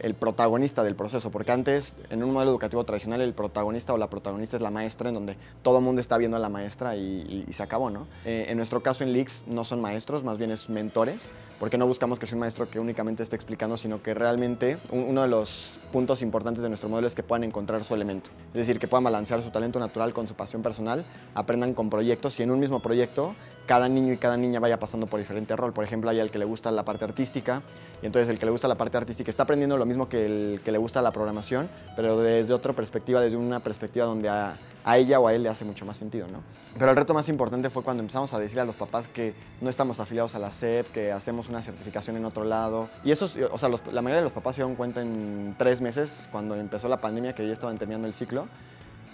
el 0.02 0.14
protagonista 0.14 0.82
del 0.82 0.96
proceso, 0.96 1.31
porque 1.31 1.52
antes 1.52 1.94
en 2.10 2.22
un 2.22 2.32
modelo 2.32 2.50
educativo 2.50 2.84
tradicional 2.84 3.20
el 3.20 3.34
protagonista 3.34 3.94
o 3.94 3.99
la 3.99 4.10
protagonista 4.10 4.56
es 4.56 4.62
la 4.62 4.70
maestra, 4.70 5.08
en 5.08 5.14
donde 5.14 5.37
todo 5.62 5.78
el 5.78 5.84
mundo 5.84 6.00
está 6.00 6.19
viendo 6.19 6.37
a 6.37 6.40
la 6.40 6.49
maestra 6.49 6.96
y, 6.96 7.46
se 7.52 7.62
acabó, 7.62 7.90
¿no? 7.90 8.06
Eh, 8.25 8.46
en 8.49 8.56
nuestro 8.56 8.82
caso 8.82 9.04
en 9.04 9.12
Leaks 9.12 9.44
no 9.46 9.62
son 9.62 9.81
maestros, 9.81 10.25
más 10.25 10.38
bien 10.38 10.50
es 10.50 10.69
mentores, 10.69 11.28
porque 11.60 11.78
no 11.78 11.87
buscamos 11.87 12.19
que 12.19 12.26
sea 12.26 12.34
un 12.34 12.40
maestro 12.40 12.69
que 12.69 12.81
únicamente 12.81 13.22
esté 13.22 13.37
explicando, 13.37 13.76
sino 13.76 14.02
que 14.02 14.14
realmente 14.14 14.78
uno 14.90 15.22
de 15.22 15.28
los 15.28 15.78
puntos 15.93 16.22
importantes 16.22 16.62
de 16.62 16.69
nuestro 16.69 16.88
modelo 16.88 17.06
es 17.06 17.14
que 17.14 17.22
puedan 17.22 17.44
encontrar 17.44 17.84
su 17.84 17.94
elemento, 17.94 18.31
es 18.49 18.54
decir, 18.54 18.78
que 18.78 18.88
puedan 18.88 19.04
balancear 19.04 19.43
su 19.43 19.50
talento 19.50 19.78
natural 19.78 20.12
con 20.12 20.26
su 20.26 20.34
pasión 20.34 20.62
personal, 20.62 21.04
aprendan 21.34 21.75
con 21.75 21.90
proyectos 21.90 22.40
y 22.40 22.43
en 22.43 22.50
un 22.50 22.58
mismo 22.58 22.81
proyecto 22.81 23.37
cada 23.67 23.88
niño 23.88 24.12
y 24.12 24.17
cada 24.17 24.37
niña 24.37 24.61
vaya 24.61 24.79
pasando 24.79 25.06
por 25.06 25.19
diferente 25.20 25.55
rol. 25.56 25.73
Por 25.73 25.85
ejemplo, 25.85 26.11
hay 26.11 26.20
el 26.20 26.31
que 26.31 26.38
le 26.38 26.44
gusta 26.44 26.70
la 26.70 26.85
parte 26.85 27.05
artística 27.05 27.62
y 28.03 28.06
entonces 28.06 28.29
el 28.29 28.38
que 28.38 28.47
le 28.47 28.53
gusta 28.53 28.69
la 28.69 28.75
parte 28.75 28.97
artística 28.97 29.31
está 29.31 29.44
aprendiendo 29.44 29.76
lo 29.76 29.87
mismo 29.87 30.09
que 30.09 30.26
el 30.26 30.61
que 30.64 30.73
le 30.73 30.79
gusta 30.79 31.00
la 31.03 31.12
programación, 31.12 31.69
pero 31.97 32.19
desde 32.20 32.53
otra 32.53 32.73
perspectiva, 32.73 33.20
desde 33.20 33.37
una 33.37 33.61
perspectiva 33.61 34.06
donde 34.06 34.29
a, 34.29 34.56
ella 34.97 35.20
o 35.20 35.29
a 35.29 35.35
él 35.35 35.44
le 35.44 35.49
hace 35.49 35.64
mucho 35.64 35.87
más 35.87 35.97
sentido, 35.97 36.26
¿no? 36.26 36.43
Pero 36.76 36.91
el 36.91 36.97
reto 36.97 37.14
más 37.14 37.29
importante 37.29 37.70
fue 37.70 37.85
cuando 37.85 38.00
empezamos 38.00 38.35
a 38.35 38.38
decirle 38.41 38.62
a 38.62 38.64
los 38.64 38.75
papás 38.75 39.06
que 39.06 39.32
no 39.61 39.70
estamos 39.70 40.00
afiliados 40.00 40.35
a 40.35 40.41
la 40.41 40.50
SEP, 40.50 40.91
que 40.91 41.12
hacemos 41.12 41.49
una 41.49 41.62
certificación 41.62 42.17
en 42.17 42.25
otro 42.25 42.43
lado. 42.43 42.88
Y 43.05 43.12
eso, 43.12 43.31
o 43.53 43.59
sea, 43.59 43.69
la 43.69 44.03
mayoría 44.03 44.17
de 44.17 44.25
los 44.25 44.32
papás 44.32 44.56
se 44.56 44.62
dieron 44.62 44.75
cuenta 44.75 45.00
en 45.00 45.55
tres 45.56 45.81
meses, 45.81 46.29
cuando 46.32 46.56
empezó 46.56 46.88
la 46.88 46.97
pandemia, 46.97 47.32
que 47.32 47.47
ya 47.47 47.53
estaban 47.53 47.79
terminando 47.79 48.09
el 48.09 48.14
ciclo, 48.14 48.49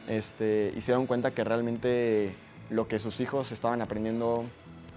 este, 0.09 0.73
y 0.75 0.81
se 0.81 0.93
dieron 0.93 1.06
cuenta 1.06 1.33
que 1.33 1.45
realmente 1.45 2.35
lo 2.70 2.88
que 2.88 2.99
sus 2.99 3.20
hijos 3.20 3.53
estaban 3.53 3.82
aprendiendo 3.82 4.44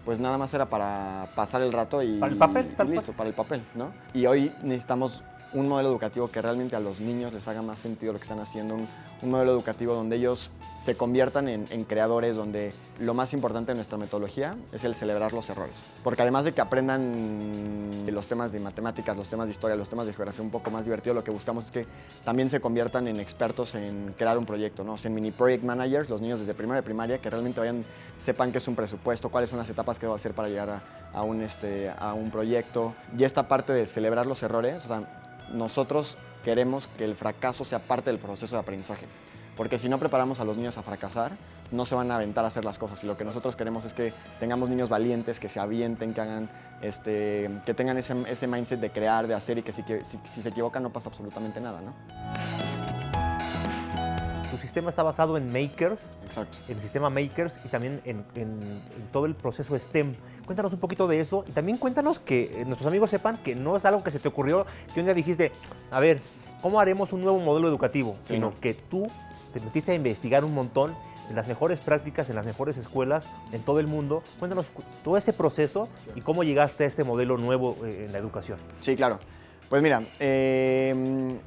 pues 0.06 0.20
nada 0.20 0.38
más 0.38 0.54
era 0.54 0.68
para 0.68 1.28
pasar 1.36 1.62
el 1.62 1.72
rato 1.72 2.02
y, 2.02 2.18
¿Para 2.20 2.32
el 2.32 2.38
papel, 2.38 2.76
listo, 2.88 3.14
para 3.14 3.30
el 3.30 3.36
papel, 3.36 3.62
¿no? 3.76 3.92
Y 4.14 4.26
hoy 4.26 4.52
necesitamos 4.64 5.24
un 5.54 5.68
modelo 5.68 5.90
educativo 5.90 6.30
que 6.30 6.42
realmente 6.42 6.76
a 6.76 6.80
los 6.80 7.02
niños 7.02 7.34
les 7.34 7.48
haga 7.48 7.62
más 7.62 7.80
sentido 7.80 8.14
lo 8.14 8.20
que 8.20 8.24
están 8.24 8.40
haciendo, 8.40 8.76
un, 8.76 8.88
modelo 9.30 9.52
educativo 9.52 9.94
donde 9.94 10.16
ellos 10.16 10.50
se 10.84 10.96
conviertan 10.96 11.48
en, 11.48 11.84
creadores, 11.84 12.36
donde 12.36 12.74
lo 13.00 13.14
más 13.14 13.34
importante 13.34 13.72
de 13.72 13.76
nuestra 13.76 14.00
metodología 14.00 14.56
es 14.72 14.84
el 14.84 14.96
celebrar 14.96 15.32
los 15.32 15.48
errores. 15.52 15.84
Porque 16.04 16.24
además 16.24 16.44
de 16.44 16.54
que 16.54 16.62
aprendan 16.62 18.04
los 18.08 18.26
temas 18.26 18.52
de 18.52 18.60
matemáticas, 18.60 19.16
los 19.16 19.30
temas 19.30 19.46
de 19.46 19.52
historia, 19.52 19.76
los 19.76 19.90
temas 19.90 20.08
de 20.08 20.14
geografía 20.14 20.42
un 20.42 20.50
poco 20.50 20.72
más 20.72 20.86
divertido, 20.86 21.14
lo 21.14 21.24
que 21.24 21.30
buscamos 21.30 21.66
es 21.66 21.72
que 21.72 21.86
también 22.24 22.50
se 22.50 22.60
conviertan 22.60 23.08
en 23.08 23.20
expertos 23.20 23.76
en 23.76 24.16
crear 24.18 24.40
un 24.40 24.46
proyecto, 24.46 24.84
¿no? 24.84 24.94
O 24.94 24.98
sea, 24.98 25.10
en 25.10 25.16
mini 25.16 25.30
project 25.30 25.64
managers, 25.64 26.10
los 26.10 26.20
niños 26.20 26.40
desde 26.40 26.56
primaria 26.56 26.80
y 26.80 26.84
primaria, 26.84 27.20
que 27.20 27.30
realmente 27.30 27.60
vayan, 27.60 27.86
sepan 28.18 28.52
qué 28.52 28.58
es 28.58 28.68
un 28.68 28.76
presupuesto, 28.76 29.30
cuáles 29.30 29.52
son 29.52 29.60
las 29.60 29.70
etapas 29.70 30.00
que 30.00 30.08
debo 30.08 30.16
hacer 30.16 30.34
para 30.34 30.48
llegar 30.48 30.82
a, 31.14 31.22
un, 31.22 31.42
este, 31.42 31.92
a 31.96 32.14
un 32.14 32.32
proyecto. 32.32 32.96
Y 33.16 33.24
esta 33.24 33.48
parte 33.48 33.72
de 33.72 33.86
celebrar 33.86 34.26
los 34.26 34.42
errores, 34.42 34.84
o 34.86 34.88
sea, 34.88 35.22
nosotros 35.52 36.18
queremos 36.44 36.88
que 36.98 37.04
el 37.04 37.16
fracaso 37.16 37.64
sea 37.66 37.80
parte 37.80 38.10
del 38.10 38.20
proceso 38.20 38.56
de 38.56 38.62
aprendizaje. 38.62 39.06
Porque 39.58 39.78
si 39.78 39.90
no 39.90 40.00
preparamos 40.00 40.40
a 40.40 40.46
los 40.46 40.58
niños 40.58 40.78
a 40.78 40.84
fracasar, 40.84 41.34
no 41.72 41.86
se 41.86 41.96
van 41.96 42.10
a 42.12 42.16
aventar 42.16 42.46
a 42.46 42.48
hacer 42.48 42.66
las 42.66 42.80
cosas. 42.80 43.04
Y 43.04 43.08
lo 43.08 43.18
que 43.18 43.24
nosotros 43.24 43.56
queremos 43.56 43.86
es 43.86 43.94
que 43.94 44.14
tengamos 44.40 44.70
niños 44.70 44.90
valientes, 44.90 45.40
que 45.40 45.50
se 45.50 45.60
avienten, 45.60 46.14
que 46.14 46.22
hagan, 46.22 46.50
este, 46.82 47.50
que 47.66 47.74
tengan 47.74 47.98
ese, 47.98 48.48
mindset 48.48 48.80
de 48.80 48.92
crear, 48.92 49.28
de 49.28 49.34
hacer 49.34 49.58
y 49.58 49.64
que 49.64 49.72
si, 49.72 49.84
si, 50.24 50.42
se 50.42 50.50
equivocan 50.50 50.84
no 50.84 50.92
pasa 50.92 51.10
absolutamente 51.10 51.60
nada, 51.62 51.82
¿no? 51.82 51.94
Sistema 54.62 54.90
está 54.90 55.04
basado 55.04 55.38
en 55.38 55.52
makers. 55.52 56.10
Exacto. 56.24 56.60
En 56.68 56.76
el 56.76 56.82
sistema 56.82 57.10
makers 57.10 57.60
y 57.66 57.70
también 57.70 58.02
en, 58.06 58.24
en 58.36 58.60
todo 59.12 59.26
el 59.26 59.36
proceso 59.36 59.78
STEM. 59.78 60.16
Cuéntanos 60.46 60.74
un 60.74 60.80
poquito 60.80 61.08
de 61.08 61.20
eso 61.20 61.44
y 61.48 61.52
también 61.52 61.78
cuéntanos 61.78 62.20
que 62.20 62.62
eh, 62.62 62.66
nuestros 62.66 62.88
amigos 62.88 63.10
sepan 63.10 63.38
que 63.38 63.56
no 63.56 63.76
es 63.76 63.86
algo 63.86 64.04
que 64.04 64.12
se 64.12 64.20
te 64.20 64.28
ocurrió, 64.28 64.66
que 64.94 65.00
un 65.00 65.06
día 65.06 65.14
dijiste, 65.14 65.52
a 65.92 66.00
ver, 66.00 66.22
¿cómo 66.62 66.80
haremos 66.80 67.14
un 67.14 67.22
nuevo 67.22 67.40
modelo 67.40 67.68
educativo? 67.68 68.16
Sino 68.22 68.54
que 68.60 68.74
tú 68.74 69.08
te 69.54 69.60
metiste 69.60 69.92
a 69.92 69.96
investigar 69.96 70.46
un 70.46 70.54
montón 70.54 70.96
en 71.30 71.36
las 71.36 71.48
mejores 71.48 71.80
prácticas, 71.80 72.30
en 72.30 72.36
las 72.36 72.46
mejores 72.46 72.78
escuelas 72.78 73.30
en 73.52 73.62
todo 73.62 73.80
el 73.80 73.88
mundo. 73.88 74.24
Cuéntanos 74.40 74.68
todo 75.04 75.18
ese 75.18 75.34
proceso 75.34 75.88
y 76.16 76.22
cómo 76.22 76.44
llegaste 76.44 76.84
a 76.84 76.88
este 76.88 77.04
modelo 77.04 77.38
nuevo 77.38 77.78
eh, 77.86 78.06
en 78.06 78.12
la 78.12 78.18
educación. 78.18 78.60
Sí, 78.82 78.96
claro. 78.96 79.20
Pues 79.70 79.82
mira, 79.82 80.04
em, 80.20 81.40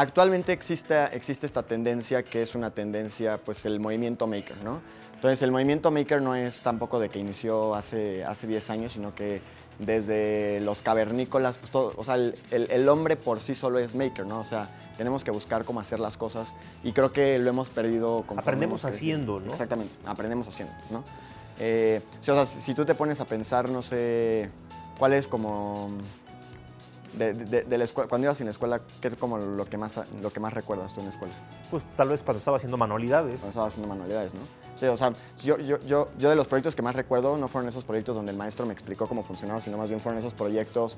actualmente 0.00 0.52
existe, 0.52 1.04
existe 1.14 1.44
esta 1.44 1.62
tendencia 1.62 2.22
que 2.22 2.42
es 2.42 2.54
una 2.54 2.70
tendencia, 2.70 3.38
pues 3.38 3.66
el 3.66 3.80
movimiento 3.80 4.26
maker, 4.26 4.56
¿no? 4.64 4.80
Entonces 5.14 5.42
el 5.42 5.50
movimiento 5.52 5.90
maker 5.90 6.22
no 6.22 6.34
es 6.34 6.62
tampoco 6.62 6.98
de 6.98 7.10
que 7.10 7.18
inició 7.18 7.74
hace, 7.74 8.24
hace 8.24 8.46
10 8.46 8.70
años, 8.70 8.92
sino 8.92 9.14
que 9.14 9.42
desde 9.78 10.60
los 10.60 10.80
cavernícolas, 10.80 11.58
pues 11.58 11.70
todo, 11.70 11.92
o 11.96 12.04
sea, 12.04 12.14
el, 12.14 12.88
hombre 12.88 13.16
por 13.16 13.40
sí 13.40 13.54
solo 13.54 13.78
es 13.78 13.94
maker, 13.94 14.26
¿no? 14.26 14.40
O 14.40 14.44
sea, 14.44 14.70
tenemos 14.96 15.22
que 15.22 15.30
buscar 15.30 15.64
cómo 15.64 15.80
hacer 15.80 16.00
las 16.00 16.16
cosas 16.16 16.54
y 16.82 16.92
creo 16.92 17.12
que 17.12 17.38
lo 17.38 17.50
hemos 17.50 17.68
perdido. 17.68 18.24
Aprendemos 18.36 18.86
haciendo, 18.86 19.38
¿no? 19.40 19.50
Exactamente, 19.50 19.94
aprendemos 20.06 20.48
haciendo, 20.48 20.72
¿no? 20.90 21.04
Eh, 21.58 22.00
o 22.20 22.24
sea, 22.24 22.46
si 22.46 22.72
tú 22.72 22.86
te 22.86 22.94
pones 22.94 23.20
a 23.20 23.26
pensar, 23.26 23.68
no 23.68 23.82
sé, 23.82 24.48
cuál 24.98 25.12
es 25.12 25.28
como 25.28 25.90
de, 27.12 27.78
la 27.78 27.84
escuela, 27.84 28.08
cuando 28.08 28.26
ibas 28.26 28.40
en 28.40 28.46
la 28.46 28.52
escuela, 28.52 28.80
¿qué 29.00 29.08
es 29.08 29.14
como 29.16 29.38
lo 29.38 29.64
que, 29.66 29.76
más, 29.76 30.00
lo 30.22 30.32
que 30.32 30.40
más 30.40 30.52
recuerdas 30.52 30.94
tú 30.94 31.00
en 31.00 31.06
la 31.06 31.12
escuela? 31.12 31.34
Pues 31.70 31.84
tal 31.96 32.08
vez 32.08 32.22
cuando 32.22 32.38
estaba 32.38 32.56
haciendo 32.56 32.76
manualidades. 32.76 33.32
Cuando 33.32 33.48
estaba 33.48 33.66
haciendo 33.66 33.88
manualidades, 33.88 34.34
¿no? 34.34 34.40
Sí, 34.76 34.86
o 34.86 34.96
sea, 34.96 35.12
yo, 35.42 35.58
yo, 35.58 35.78
yo, 35.80 36.08
yo 36.18 36.30
de 36.30 36.36
los 36.36 36.46
proyectos 36.46 36.74
que 36.74 36.82
más 36.82 36.94
recuerdo 36.94 37.36
no 37.36 37.48
fueron 37.48 37.68
esos 37.68 37.84
proyectos 37.84 38.16
donde 38.16 38.32
el 38.32 38.38
maestro 38.38 38.64
me 38.64 38.72
explicó 38.72 39.06
cómo 39.06 39.22
funcionaba, 39.22 39.60
sino 39.60 39.76
más 39.76 39.88
bien 39.88 40.00
fueron 40.00 40.18
esos 40.18 40.32
proyectos, 40.32 40.96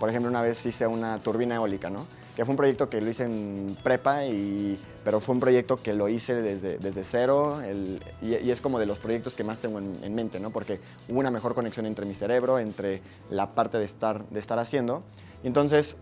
por 0.00 0.08
ejemplo, 0.08 0.30
una 0.30 0.40
vez 0.40 0.64
hice 0.64 0.86
una 0.86 1.18
turbina 1.18 1.56
eólica, 1.56 1.90
¿no? 1.90 2.06
Que 2.36 2.44
fue 2.44 2.52
un 2.52 2.56
proyecto 2.56 2.88
que 2.88 3.00
lo 3.00 3.10
hice 3.10 3.24
en 3.24 3.76
prepa, 3.82 4.24
y, 4.24 4.78
pero 5.04 5.20
fue 5.20 5.34
un 5.34 5.40
proyecto 5.40 5.76
que 5.76 5.92
lo 5.92 6.08
hice 6.08 6.40
desde, 6.40 6.78
desde 6.78 7.02
cero 7.02 7.60
el, 7.60 8.00
y, 8.22 8.50
es 8.50 8.60
como 8.60 8.78
de 8.78 8.86
los 8.86 8.98
proyectos 8.98 9.34
que 9.34 9.42
más 9.42 9.58
tengo 9.58 9.78
en, 9.78 10.14
mente, 10.14 10.38
¿no? 10.38 10.50
Porque 10.50 10.80
hubo 11.08 11.18
una 11.18 11.30
mejor 11.30 11.54
conexión 11.54 11.84
entre 11.86 12.06
mi 12.06 12.14
cerebro, 12.14 12.58
entre 12.58 13.02
la 13.28 13.54
parte 13.54 13.78
de 13.78 13.84
estar, 13.84 14.24
de 14.28 14.38
estar 14.38 14.58
haciendo. 14.58 15.02
Entonces, 15.42 15.96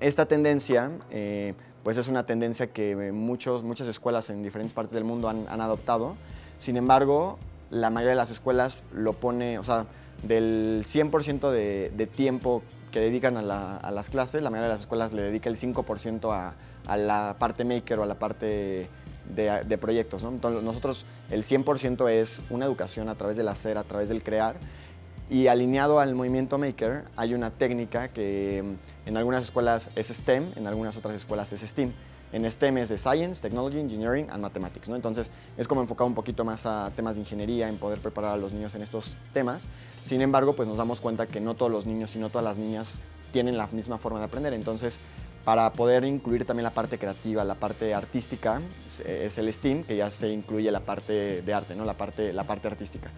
esta 0.00 0.26
tendencia, 0.26 0.90
eh, 1.10 1.54
pues 1.82 1.96
es 1.96 2.08
una 2.08 2.26
tendencia 2.26 2.68
que 2.68 3.12
muchos, 3.12 3.62
muchas 3.62 3.88
escuelas 3.88 4.30
en 4.30 4.42
diferentes 4.42 4.72
partes 4.72 4.92
del 4.92 5.04
mundo 5.04 5.28
han, 5.28 5.60
adoptado. 5.60 6.16
Sin 6.58 6.76
embargo, 6.76 7.38
la 7.70 7.90
mayoría 7.90 8.10
de 8.10 8.16
las 8.16 8.30
escuelas 8.30 8.84
lo 8.92 9.14
pone, 9.14 9.58
o 9.58 9.62
sea, 9.62 9.86
del 10.22 10.84
100% 10.86 11.50
de, 11.50 11.92
de, 11.96 12.06
tiempo 12.06 12.62
que 12.92 13.00
dedican 13.00 13.36
a, 13.36 13.90
las 13.90 14.10
clases, 14.10 14.42
la 14.42 14.50
mayoría 14.50 14.68
de 14.68 14.74
las 14.74 14.82
escuelas 14.82 15.12
le 15.12 15.22
dedica 15.22 15.48
el 15.48 15.56
5% 15.56 16.32
a, 16.32 16.54
a, 16.86 16.96
la 16.96 17.36
parte 17.38 17.64
maker 17.64 17.98
o 17.98 18.02
a 18.04 18.06
la 18.06 18.18
parte 18.18 18.88
de, 19.34 19.64
de 19.64 19.78
proyectos. 19.78 20.22
¿no? 20.22 20.30
Entonces 20.30 20.62
nosotros 20.62 21.06
el 21.30 21.42
100% 21.42 22.08
es 22.10 22.38
una 22.50 22.66
educación 22.66 23.08
a 23.08 23.16
través 23.16 23.36
del 23.36 23.48
hacer, 23.48 23.78
a 23.78 23.84
través 23.84 24.08
del 24.08 24.22
crear. 24.22 24.56
Y 25.32 25.46
alineado 25.46 25.98
al 25.98 26.14
movimiento 26.14 26.58
maker 26.58 27.04
hay 27.16 27.32
una 27.32 27.48
técnica 27.48 28.08
que 28.08 28.62
mm, 28.62 29.08
en 29.08 29.16
algunas 29.16 29.42
escuelas 29.42 29.88
es 29.96 30.08
STEM, 30.08 30.52
en 30.56 30.66
algunas 30.66 30.94
otras 30.98 31.14
escuelas 31.14 31.50
es 31.54 31.62
STEAM. 31.62 31.94
En 32.34 32.44
STEM 32.44 32.76
es 32.76 32.90
de 32.90 32.98
Science, 32.98 33.40
Technology, 33.40 33.78
Engineering 33.78 34.26
and 34.28 34.42
Mathematics. 34.42 34.90
¿no? 34.90 34.96
Entonces 34.96 35.30
es 35.56 35.66
como 35.66 35.80
enfocado 35.80 36.06
un 36.06 36.14
poquito 36.14 36.44
más 36.44 36.66
a 36.66 36.92
temas 36.94 37.14
de 37.14 37.22
ingeniería, 37.22 37.70
en 37.70 37.78
poder 37.78 38.00
preparar 38.00 38.32
a 38.32 38.36
los 38.36 38.52
niños 38.52 38.74
en 38.74 38.82
estos 38.82 39.16
temas. 39.32 39.62
Sin 40.02 40.20
embargo, 40.20 40.54
pues 40.54 40.68
nos 40.68 40.76
damos 40.76 41.00
cuenta 41.00 41.26
que 41.26 41.40
no 41.40 41.54
todos 41.54 41.72
los 41.72 41.86
niños 41.86 42.14
y 42.14 42.18
no 42.18 42.28
todas 42.28 42.44
las 42.44 42.58
niñas 42.58 43.00
tienen 43.32 43.56
la 43.56 43.68
misma 43.68 43.96
forma 43.96 44.18
de 44.18 44.26
aprender. 44.26 44.52
Entonces, 44.52 45.00
para 45.44 45.72
poder 45.72 46.04
incluir 46.04 46.44
también 46.44 46.64
la 46.64 46.74
parte 46.74 46.98
creativa, 46.98 47.44
la 47.44 47.56
parte 47.56 47.94
artística, 47.94 48.60
es 49.04 49.38
el 49.38 49.52
STEAM, 49.52 49.84
que 49.84 49.96
ya 49.96 50.10
se 50.10 50.28
incluye 50.28 50.70
la 50.70 50.80
parte 50.80 51.42
de 51.42 51.54
arte, 51.54 51.74
¿no? 51.74 51.84
la, 51.84 51.94
parte, 51.94 52.32
la 52.32 52.44
parte 52.44 52.68
artística. 52.68 53.10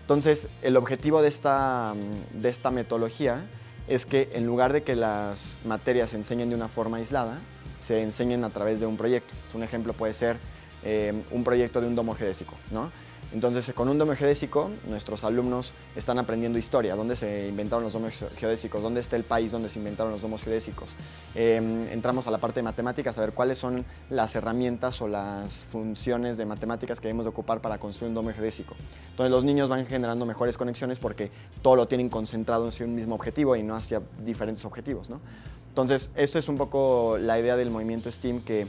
Entonces, 0.00 0.48
el 0.62 0.76
objetivo 0.76 1.22
de 1.22 1.28
esta, 1.28 1.94
de 2.32 2.48
esta 2.48 2.70
metodología 2.70 3.46
es 3.88 4.06
que 4.06 4.30
en 4.34 4.46
lugar 4.46 4.72
de 4.72 4.82
que 4.82 4.94
las 4.94 5.58
materias 5.64 6.10
se 6.10 6.16
enseñen 6.16 6.50
de 6.50 6.56
una 6.56 6.68
forma 6.68 6.98
aislada, 6.98 7.38
se 7.80 8.02
enseñen 8.02 8.44
a 8.44 8.50
través 8.50 8.80
de 8.80 8.86
un 8.86 8.96
proyecto. 8.96 9.32
Un 9.54 9.62
ejemplo 9.62 9.92
puede 9.92 10.12
ser 10.12 10.36
eh, 10.84 11.24
un 11.30 11.44
proyecto 11.44 11.80
de 11.80 11.86
un 11.86 11.94
domo 11.94 12.14
geodésico, 12.14 12.54
¿no? 12.70 12.90
Entonces, 13.32 13.72
con 13.74 13.88
un 13.88 13.96
domo 13.96 14.14
geodésico, 14.16 14.70
nuestros 14.88 15.22
alumnos 15.22 15.72
están 15.94 16.18
aprendiendo 16.18 16.58
historia, 16.58 16.96
dónde 16.96 17.14
se 17.14 17.48
inventaron 17.48 17.84
los 17.84 17.92
domos 17.92 18.24
geodésicos, 18.36 18.82
dónde 18.82 19.00
está 19.00 19.16
el 19.16 19.24
país 19.24 19.52
donde 19.52 19.68
se 19.68 19.78
inventaron 19.78 20.10
los 20.10 20.20
domos 20.20 20.42
geodésicos. 20.42 20.96
Em, 21.34 21.88
entramos 21.88 22.26
a 22.26 22.30
la 22.32 22.38
parte 22.38 22.58
de 22.58 22.64
matemáticas, 22.64 23.16
a 23.18 23.20
ver 23.20 23.32
cuáles 23.32 23.58
son 23.58 23.84
las 24.08 24.34
herramientas 24.34 25.00
o 25.00 25.06
las 25.08 25.64
funciones 25.64 26.36
de 26.38 26.44
matemáticas 26.44 27.00
que 27.00 27.06
debemos 27.06 27.24
de 27.24 27.30
ocupar 27.30 27.60
para 27.60 27.78
construir 27.78 28.08
un 28.08 28.14
domo 28.16 28.32
geodésico. 28.32 28.74
Entonces, 29.10 29.30
los 29.30 29.44
niños 29.44 29.68
van 29.68 29.86
generando 29.86 30.26
mejores 30.26 30.58
conexiones 30.58 30.98
porque 30.98 31.30
todo 31.62 31.76
lo 31.76 31.86
tienen 31.86 32.08
concentrado 32.08 32.68
en 32.68 32.84
un 32.88 32.94
mismo 32.94 33.14
objetivo 33.14 33.54
y 33.54 33.62
no 33.62 33.76
hacia 33.76 34.02
diferentes 34.24 34.64
objetivos. 34.64 35.08
¿no? 35.08 35.20
Entonces, 35.68 36.10
esto 36.16 36.38
es 36.38 36.48
un 36.48 36.56
poco 36.56 37.16
la 37.16 37.38
idea 37.38 37.56
del 37.56 37.70
movimiento 37.70 38.10
STEAM 38.10 38.42
que, 38.42 38.66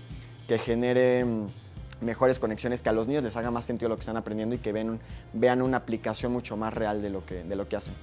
que 0.47 0.59
genere 0.59 1.25
mejores 2.01 2.39
conexiones, 2.39 2.81
que 2.81 2.89
a 2.89 2.93
los 2.93 3.07
niños 3.07 3.23
les 3.23 3.35
haga 3.35 3.51
más 3.51 3.65
sentido 3.65 3.89
lo 3.89 3.95
que 3.95 4.01
están 4.01 4.17
aprendiendo 4.17 4.55
y 4.55 4.57
que 4.57 4.71
ven, 4.71 4.99
vean 5.33 5.61
una 5.61 5.77
aplicación 5.77 6.31
mucho 6.31 6.57
más 6.57 6.73
real 6.73 7.01
de 7.01 7.09
lo 7.09 7.25
que, 7.25 7.43
de 7.43 7.55
lo 7.55 7.67
que 7.67 7.75
hacen. 7.75 7.93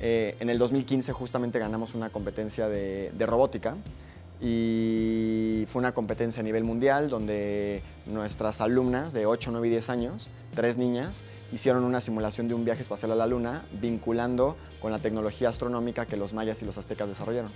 Eh, 0.00 0.36
en 0.40 0.50
el 0.50 0.58
2015 0.58 1.12
justamente 1.12 1.58
ganamos 1.58 1.94
una 1.94 2.10
competencia 2.10 2.68
de, 2.68 3.10
robótica 3.20 3.76
y 4.40 5.64
fue 5.68 5.80
una 5.80 5.92
competencia 5.92 6.40
a 6.40 6.44
nivel 6.44 6.64
mundial 6.64 7.08
donde 7.08 7.82
nuestras 8.04 8.60
alumnas 8.60 9.14
de 9.14 9.24
8, 9.24 9.50
9 9.52 9.66
y 9.66 9.70
10 9.70 9.88
años, 9.88 10.28
tres 10.54 10.76
niñas, 10.76 11.22
hicieron 11.52 11.84
una 11.84 12.02
simulación 12.02 12.46
de 12.46 12.52
un 12.52 12.64
viaje 12.64 12.82
espacial 12.82 13.12
a 13.12 13.14
la 13.14 13.26
Luna 13.26 13.64
vinculando 13.80 14.56
con 14.82 14.90
la 14.90 14.98
tecnología 14.98 15.48
astronómica 15.48 16.04
que 16.04 16.18
los 16.18 16.34
mayas 16.34 16.60
y 16.60 16.66
los 16.66 16.76
aztecas 16.76 17.08
desarrollaron. 17.08 17.52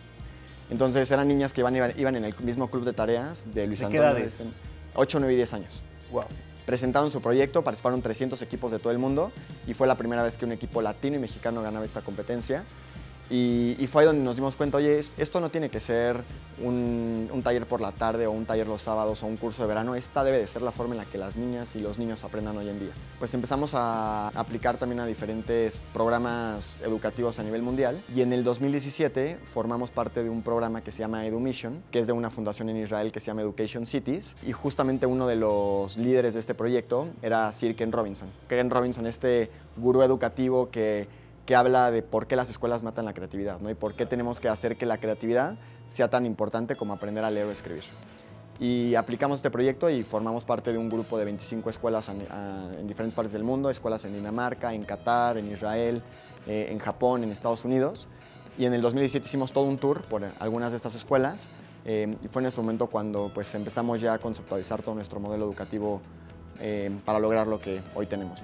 Entonces 0.70 1.10
eran 1.10 1.28
niñas 1.28 1.52
que 1.52 1.60
iban, 1.60 1.76
iban, 1.76 2.16
en 2.16 2.24
el 2.24 2.34
mismo 2.38 2.70
club 2.70 2.84
de 2.84 2.92
tareas 2.94 3.52
de 3.52 3.66
Luis 3.66 3.82
Antonio. 3.82 4.14
¿De 4.14 4.30
8, 4.94 5.18
9 5.20 5.32
y 5.32 5.36
10 5.36 5.54
años. 5.54 5.82
Presentaron 6.66 7.10
su 7.10 7.20
proyecto, 7.20 7.64
participaron 7.64 8.02
300 8.02 8.40
equipos 8.42 8.70
de 8.70 8.78
todo 8.78 8.92
el 8.92 8.98
mundo 8.98 9.32
y 9.66 9.74
fue 9.74 9.86
la 9.86 9.96
primera 9.96 10.22
vez 10.22 10.36
que 10.36 10.44
un 10.44 10.52
equipo 10.52 10.82
latino 10.82 11.16
y 11.16 11.18
mexicano 11.18 11.62
ganaba 11.62 11.84
esta 11.84 12.02
competencia. 12.02 12.64
Y, 13.30 13.86
fue 13.86 14.02
ahí 14.02 14.06
donde 14.06 14.24
nos 14.24 14.34
dimos 14.34 14.56
cuenta, 14.56 14.78
oye, 14.78 14.98
esto 14.98 15.40
no 15.40 15.50
tiene 15.50 15.70
que 15.70 15.78
ser 15.78 16.22
un, 16.62 17.40
taller 17.44 17.64
por 17.66 17.80
la 17.80 17.92
tarde 17.92 18.26
o 18.26 18.32
un 18.32 18.44
taller 18.44 18.66
los 18.66 18.82
sábados 18.82 19.22
o 19.22 19.26
un 19.26 19.36
curso 19.36 19.62
de 19.62 19.68
verano, 19.68 19.94
esta 19.94 20.24
debe 20.24 20.38
de 20.38 20.46
ser 20.46 20.62
la 20.62 20.72
forma 20.72 20.94
en 20.94 20.98
la 20.98 21.04
que 21.06 21.16
las 21.16 21.36
niñas 21.36 21.74
y 21.74 21.80
los 21.80 21.98
niños 21.98 22.22
aprendan 22.24 22.56
hoy 22.56 22.68
en 22.68 22.80
día. 22.80 22.90
Pues 23.18 23.32
empezamos 23.32 23.72
a 23.74 24.28
aplicar 24.28 24.76
también 24.76 25.00
a 25.00 25.06
diferentes 25.06 25.80
programas 25.92 26.76
educativos 26.82 27.38
a 27.38 27.44
nivel 27.44 27.62
mundial 27.62 28.02
y 28.14 28.20
en 28.22 28.32
el 28.32 28.44
2017 28.44 29.38
formamos 29.44 29.90
parte 29.90 30.22
de 30.22 30.28
un 30.28 30.42
programa 30.42 30.82
que 30.82 30.92
se 30.92 30.98
llama 30.98 31.24
EduMission, 31.24 31.82
que 31.90 32.00
es 32.00 32.06
de 32.06 32.12
una 32.12 32.30
fundación 32.30 32.68
en 32.68 32.76
Israel 32.76 33.12
que 33.12 33.20
se 33.20 33.28
llama 33.28 33.42
Education 33.42 33.86
Cities 33.86 34.34
y 34.46 34.52
justamente 34.52 35.06
uno 35.06 35.26
de 35.26 35.36
los 35.36 35.96
líderes 35.96 36.34
de 36.34 36.40
este 36.40 36.54
proyecto 36.54 37.08
era 37.22 37.52
Sir 37.52 37.74
Ken 37.74 37.92
Robinson. 37.92 38.28
Ken 38.48 38.70
Robinson, 38.70 39.06
este 39.06 39.50
gurú 39.76 40.02
educativo 40.02 40.70
que 40.70 41.19
que 41.50 41.56
habla 41.56 41.90
de 41.90 42.02
por 42.02 42.28
qué 42.28 42.36
las 42.36 42.48
escuelas 42.48 42.84
matan 42.84 43.04
la 43.04 43.12
creatividad 43.12 43.58
¿no? 43.58 43.70
y 43.70 43.74
por 43.74 43.94
qué 43.94 44.06
tenemos 44.06 44.38
que 44.38 44.48
hacer 44.48 44.76
que 44.76 44.86
la 44.86 44.98
creatividad 44.98 45.56
sea 45.88 46.08
tan 46.08 46.24
importante 46.24 46.76
como 46.76 46.92
aprender 46.92 47.24
a 47.24 47.30
leer 47.32 47.46
o 47.46 47.50
escribir. 47.50 47.82
Y 48.60 48.94
aplicamos 48.94 49.38
este 49.38 49.50
proyecto 49.50 49.90
y 49.90 50.04
formamos 50.04 50.44
parte 50.44 50.70
de 50.70 50.78
un 50.78 50.88
grupo 50.88 51.18
de 51.18 51.24
25 51.24 51.68
escuelas 51.68 52.08
en, 52.08 52.86
diferentes 52.86 53.16
partes 53.16 53.32
del 53.32 53.42
mundo, 53.42 53.68
escuelas 53.68 54.04
en 54.04 54.14
Dinamarca, 54.14 54.72
en 54.72 54.84
Qatar, 54.84 55.38
en 55.38 55.50
Israel, 55.50 56.04
eh, 56.46 56.68
en 56.70 56.78
Japón, 56.78 57.24
en 57.24 57.32
Estados 57.32 57.64
Unidos. 57.64 58.06
Y 58.56 58.66
en 58.66 58.72
el 58.72 58.80
2017 58.80 59.26
hicimos 59.26 59.50
todo 59.50 59.64
un 59.64 59.76
tour 59.76 60.02
por 60.02 60.22
algunas 60.38 60.70
de 60.70 60.76
estas 60.76 60.94
escuelas 60.94 61.48
eh, 61.84 62.16
y 62.22 62.28
fue 62.28 62.42
en 62.42 62.46
este 62.46 62.60
momento 62.60 62.86
cuando 62.86 63.28
pues, 63.34 63.52
empezamos 63.56 64.00
ya 64.00 64.12
a 64.12 64.18
conceptualizar 64.18 64.82
todo 64.82 64.94
nuestro 64.94 65.18
modelo 65.18 65.46
educativo 65.46 66.00
eh, 66.60 66.96
para 67.04 67.18
lograr 67.18 67.48
lo 67.48 67.58
que 67.58 67.82
hoy 67.96 68.06
tenemos 68.06 68.40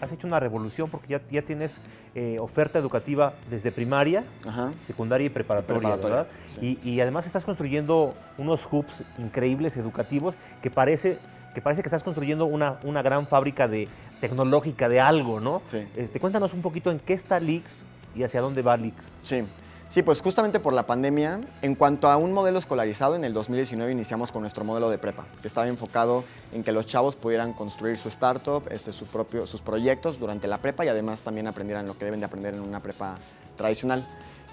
has 0.00 0.12
hecho 0.12 0.26
una 0.26 0.40
revolución 0.40 0.90
porque 0.90 1.08
ya, 1.08 1.20
ya 1.30 1.42
tienes 1.42 1.76
eh, 2.14 2.38
oferta 2.40 2.78
educativa 2.78 3.34
desde 3.50 3.72
primaria, 3.72 4.24
secundaria 4.86 5.26
y 5.26 5.30
preparatoria, 5.30 5.96
¿verdad? 5.96 6.26
Y, 6.60 7.00
además 7.00 7.26
estás 7.26 7.44
construyendo 7.44 8.14
unos 8.38 8.66
hubs 8.70 9.04
increíbles 9.18 9.76
educativos 9.76 10.34
que 10.62 10.70
parece 10.70 11.18
que 11.54 11.62
parece 11.62 11.82
que 11.82 11.88
estás 11.88 12.02
construyendo 12.02 12.44
una, 12.44 12.78
una 12.84 13.02
gran 13.02 13.26
fábrica 13.26 13.66
de 13.66 13.88
tecnológica 14.20 14.88
de 14.88 15.00
algo, 15.00 15.40
¿no? 15.40 15.62
Sí. 15.64 15.86
Este, 15.96 16.20
cuéntanos 16.20 16.52
un 16.52 16.62
poquito 16.62 16.90
en 16.90 17.00
qué 17.00 17.14
está 17.14 17.40
Lix 17.40 17.84
y 18.14 18.22
hacia 18.22 18.40
dónde 18.40 18.62
va 18.62 18.76
Lix. 18.76 19.10
Sí. 19.22 19.44
Sí, 19.88 20.02
pues 20.02 20.20
justamente 20.20 20.60
por 20.60 20.74
la 20.74 20.86
pandemia, 20.86 21.40
en 21.62 21.74
cuanto 21.74 22.10
a 22.10 22.18
un 22.18 22.34
modelo 22.34 22.58
escolarizado, 22.58 23.16
en 23.16 23.24
el 23.24 23.32
2019 23.32 23.90
iniciamos 23.90 24.30
con 24.30 24.42
nuestro 24.42 24.62
modelo 24.62 24.90
de 24.90 24.98
prepa, 24.98 25.24
que 25.40 25.48
estaba 25.48 25.66
enfocado 25.66 26.24
en 26.52 26.62
que 26.62 26.72
los 26.72 26.84
chavos 26.84 27.16
pudieran 27.16 27.54
construir 27.54 27.96
su 27.96 28.08
startup, 28.08 28.64
este, 28.70 28.92
su 28.92 29.06
sus 29.46 29.62
proyectos 29.62 30.18
durante 30.18 30.46
la 30.46 30.58
prepa 30.58 30.84
y 30.84 30.88
además 30.88 31.22
también 31.22 31.46
aprendieran 31.46 31.86
lo 31.86 31.96
que 31.96 32.04
deben 32.04 32.20
de 32.20 32.26
aprender 32.26 32.52
en 32.52 32.60
una 32.60 32.80
prepa 32.80 33.16
tradicional. 33.56 34.06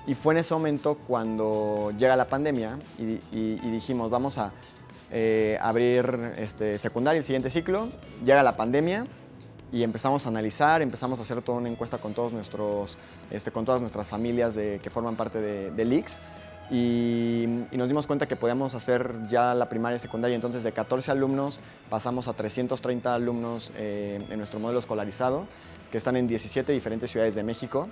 Y 0.07 0.15
fue 0.15 0.35
en 0.35 0.39
ese 0.39 0.53
momento 0.53 0.97
cuando 1.05 1.91
llega 1.97 2.15
la 2.15 2.25
pandemia 2.25 2.79
y, 2.97 3.55
dijimos, 3.69 4.09
vamos 4.09 4.37
a 4.37 4.53
eh, 5.11 5.57
abrir 5.59 6.31
este, 6.37 6.79
secundaria, 6.79 7.17
el 7.17 7.25
siguiente 7.25 7.49
ciclo, 7.49 7.89
llega 8.23 8.41
la 8.41 8.55
pandemia 8.55 9.05
y 9.71 9.83
empezamos 9.83 10.25
a 10.25 10.29
analizar, 10.29 10.81
empezamos 10.81 11.19
a 11.19 11.23
hacer 11.23 11.41
toda 11.41 11.57
una 11.57 11.69
encuesta 11.69 11.97
con, 11.97 12.13
todos 12.13 12.33
nuestros, 12.33 12.97
este, 13.31 13.51
con 13.51 13.65
todas 13.65 13.81
nuestras 13.81 14.07
familias 14.07 14.55
que 14.55 14.89
forman 14.89 15.15
parte 15.15 15.41
de, 15.41 15.71
de 15.71 15.85
y, 16.71 17.45
nos 17.71 17.87
dimos 17.87 18.07
cuenta 18.07 18.27
que 18.27 18.35
podíamos 18.35 18.73
hacer 18.73 19.27
ya 19.29 19.53
la 19.53 19.69
primaria 19.69 19.97
y 19.97 19.99
secundaria, 19.99 20.35
entonces 20.35 20.63
de 20.63 20.71
14 20.71 21.11
alumnos 21.11 21.59
pasamos 21.89 22.27
a 22.27 22.33
330 22.33 23.13
alumnos 23.13 23.71
eh, 23.75 24.25
en 24.29 24.37
nuestro 24.37 24.59
modelo 24.59 24.79
escolarizado, 24.79 25.45
que 25.91 25.97
están 25.97 26.15
en 26.17 26.27
17 26.27 26.71
diferentes 26.71 27.11
ciudades 27.11 27.35
de 27.35 27.43
México. 27.43 27.87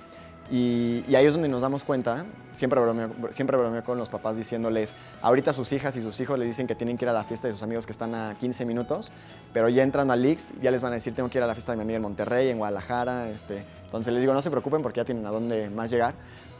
Y, 0.52 1.04
ahí 1.16 1.26
es 1.26 1.34
donde 1.34 1.48
nos 1.48 1.62
damos 1.62 1.84
cuenta, 1.84 2.26
siempre 2.52 2.80
bromeo, 2.80 3.10
siempre 3.32 3.58
bromeo 3.58 3.84
con 3.84 3.98
los 3.98 4.10
papás 4.10 4.36
diciéndoles, 4.38 4.94
ahorita 5.22 5.54
sus 5.54 5.72
hijas 5.72 5.96
y 5.96 6.02
sus 6.02 6.20
hijos 6.20 6.38
les 6.38 6.48
dicen 6.48 6.68
que 6.68 6.76
tienen 6.76 6.98
que 6.98 7.06
ir 7.06 7.10
a 7.10 7.14
la 7.14 7.24
fiesta 7.24 7.48
de 7.48 7.54
sus 7.54 7.64
amigos 7.64 7.86
que 7.86 7.92
están 7.92 8.14
a 8.14 8.36
15 8.38 8.66
minutos, 8.66 9.12
pero 9.54 9.70
ya 9.70 9.84
entran 9.84 10.12
al 10.12 10.22
Lix, 10.22 10.46
ya 10.62 10.70
les 10.72 10.82
van 10.82 10.92
a 10.92 10.96
decir, 10.96 11.16
tengo 11.16 11.30
que 11.30 11.38
ir 11.38 11.44
a 11.44 11.48
la 11.48 11.54
fiesta 11.54 11.72
de 11.72 11.78
mi 11.78 11.84
amiga 11.84 11.98
en 11.98 12.02
Monterrey, 12.04 12.50
en 12.50 12.58
Guadalajara. 12.58 13.30
Este. 13.30 13.64
Entonces 13.86 14.14
les 14.14 14.22
digo, 14.22 14.34
no 14.34 14.42
se 14.42 14.50
preocupen 14.50 14.82
porque 14.82 14.98
ya 14.98 15.06
tienen 15.06 15.26
a 15.26 15.32
dónde 15.32 15.70
más 15.70 15.90
llegar. 15.90 16.14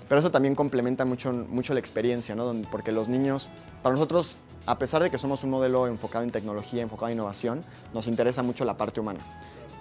Pero 0.08 0.20
eso 0.20 0.32
también 0.32 0.56
complementa 0.56 1.06
mucho, 1.06 1.32
mucho 1.32 1.74
la 1.74 1.80
experiencia, 1.80 2.36
¿no? 2.36 2.52
porque 2.70 2.92
los 2.92 3.08
niños, 3.08 3.50
para 3.82 3.96
nosotros, 3.96 4.36
a 4.66 4.78
pesar 4.78 5.02
de 5.02 5.10
que 5.10 5.18
somos 5.18 5.44
un 5.44 5.50
modelo 5.50 5.88
enfocado 5.88 6.24
en 6.24 6.32
tecnología, 6.32 6.82
enfocado 6.82 7.08
en 7.08 7.16
innovación, 7.16 7.64
nos 7.94 8.08
interesa 8.08 8.44
mucho 8.44 8.66
la 8.66 8.76
parte 8.76 9.00
humana 9.00 9.20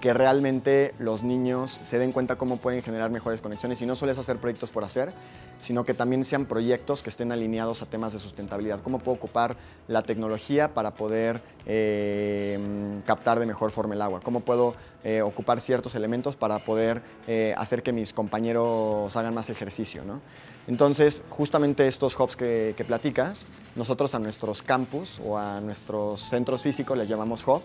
que 0.03 0.13
realmente 0.13 0.93
los 0.99 1.23
niños 1.23 1.79
se 1.85 1.97
den 1.97 2.11
cuenta 2.11 2.35
cómo 2.35 2.57
pueden 2.57 2.83
generar 2.83 3.13
mejores 3.13 3.41
conexiones 3.41 3.81
y 3.83 3.87
no 3.87 3.95
solo 3.95 4.11
es 4.11 4.19
hacer 4.19 4.37
proyectos 4.39 4.69
por 4.69 4.83
hacer, 4.83 5.13
sino 5.61 5.85
que 5.85 5.95
también 5.95 6.25
sean 6.25 6.47
proyectos 6.47 7.05
que 7.05 7.11
estén 7.11 7.31
alineados 7.31 7.83
a 7.83 7.87
temas 7.87 8.13
de 8.13 8.19
sustentabilidad. 8.19 8.81
¿Cómo 8.83 8.99
puedo 8.99 9.17
ocupar 9.17 9.57
la 9.87 10.03
tecnología 10.03 10.75
para 10.75 10.95
poder 10.95 11.41
eh, 11.67 12.59
captar 13.07 13.39
de 13.39 13.47
mejor 13.47 13.71
forma 13.71 13.95
el 13.95 14.03
agua? 14.03 14.19
¿Cómo 14.25 14.41
puedo 14.41 14.75
eh, 15.05 15.23
ocupar 15.23 15.61
ciertos 15.61 15.95
elementos 15.95 16.35
para 16.35 16.65
poder 16.65 17.01
eh, 17.29 17.55
hacer 17.57 17.85
que 17.85 17.93
mis 17.93 18.13
compañeros 18.13 19.15
hagan 19.15 19.35
más 19.35 19.51
ejercicio? 19.51 20.03
Entonces, 20.67 21.23
justamente 21.29 21.87
estos 21.87 22.19
hubs 22.19 22.35
que, 22.35 22.75
que 22.77 22.85
platicas, 22.85 23.47
nosotros 23.77 24.17
a 24.17 24.19
nuestros 24.19 24.63
campus 24.63 25.21
o 25.25 25.39
a 25.39 25.61
nuestros 25.61 26.23
centros 26.23 26.65
físicos 26.65 26.99
les 26.99 27.09
llamamos 27.09 27.47
hub 27.47 27.63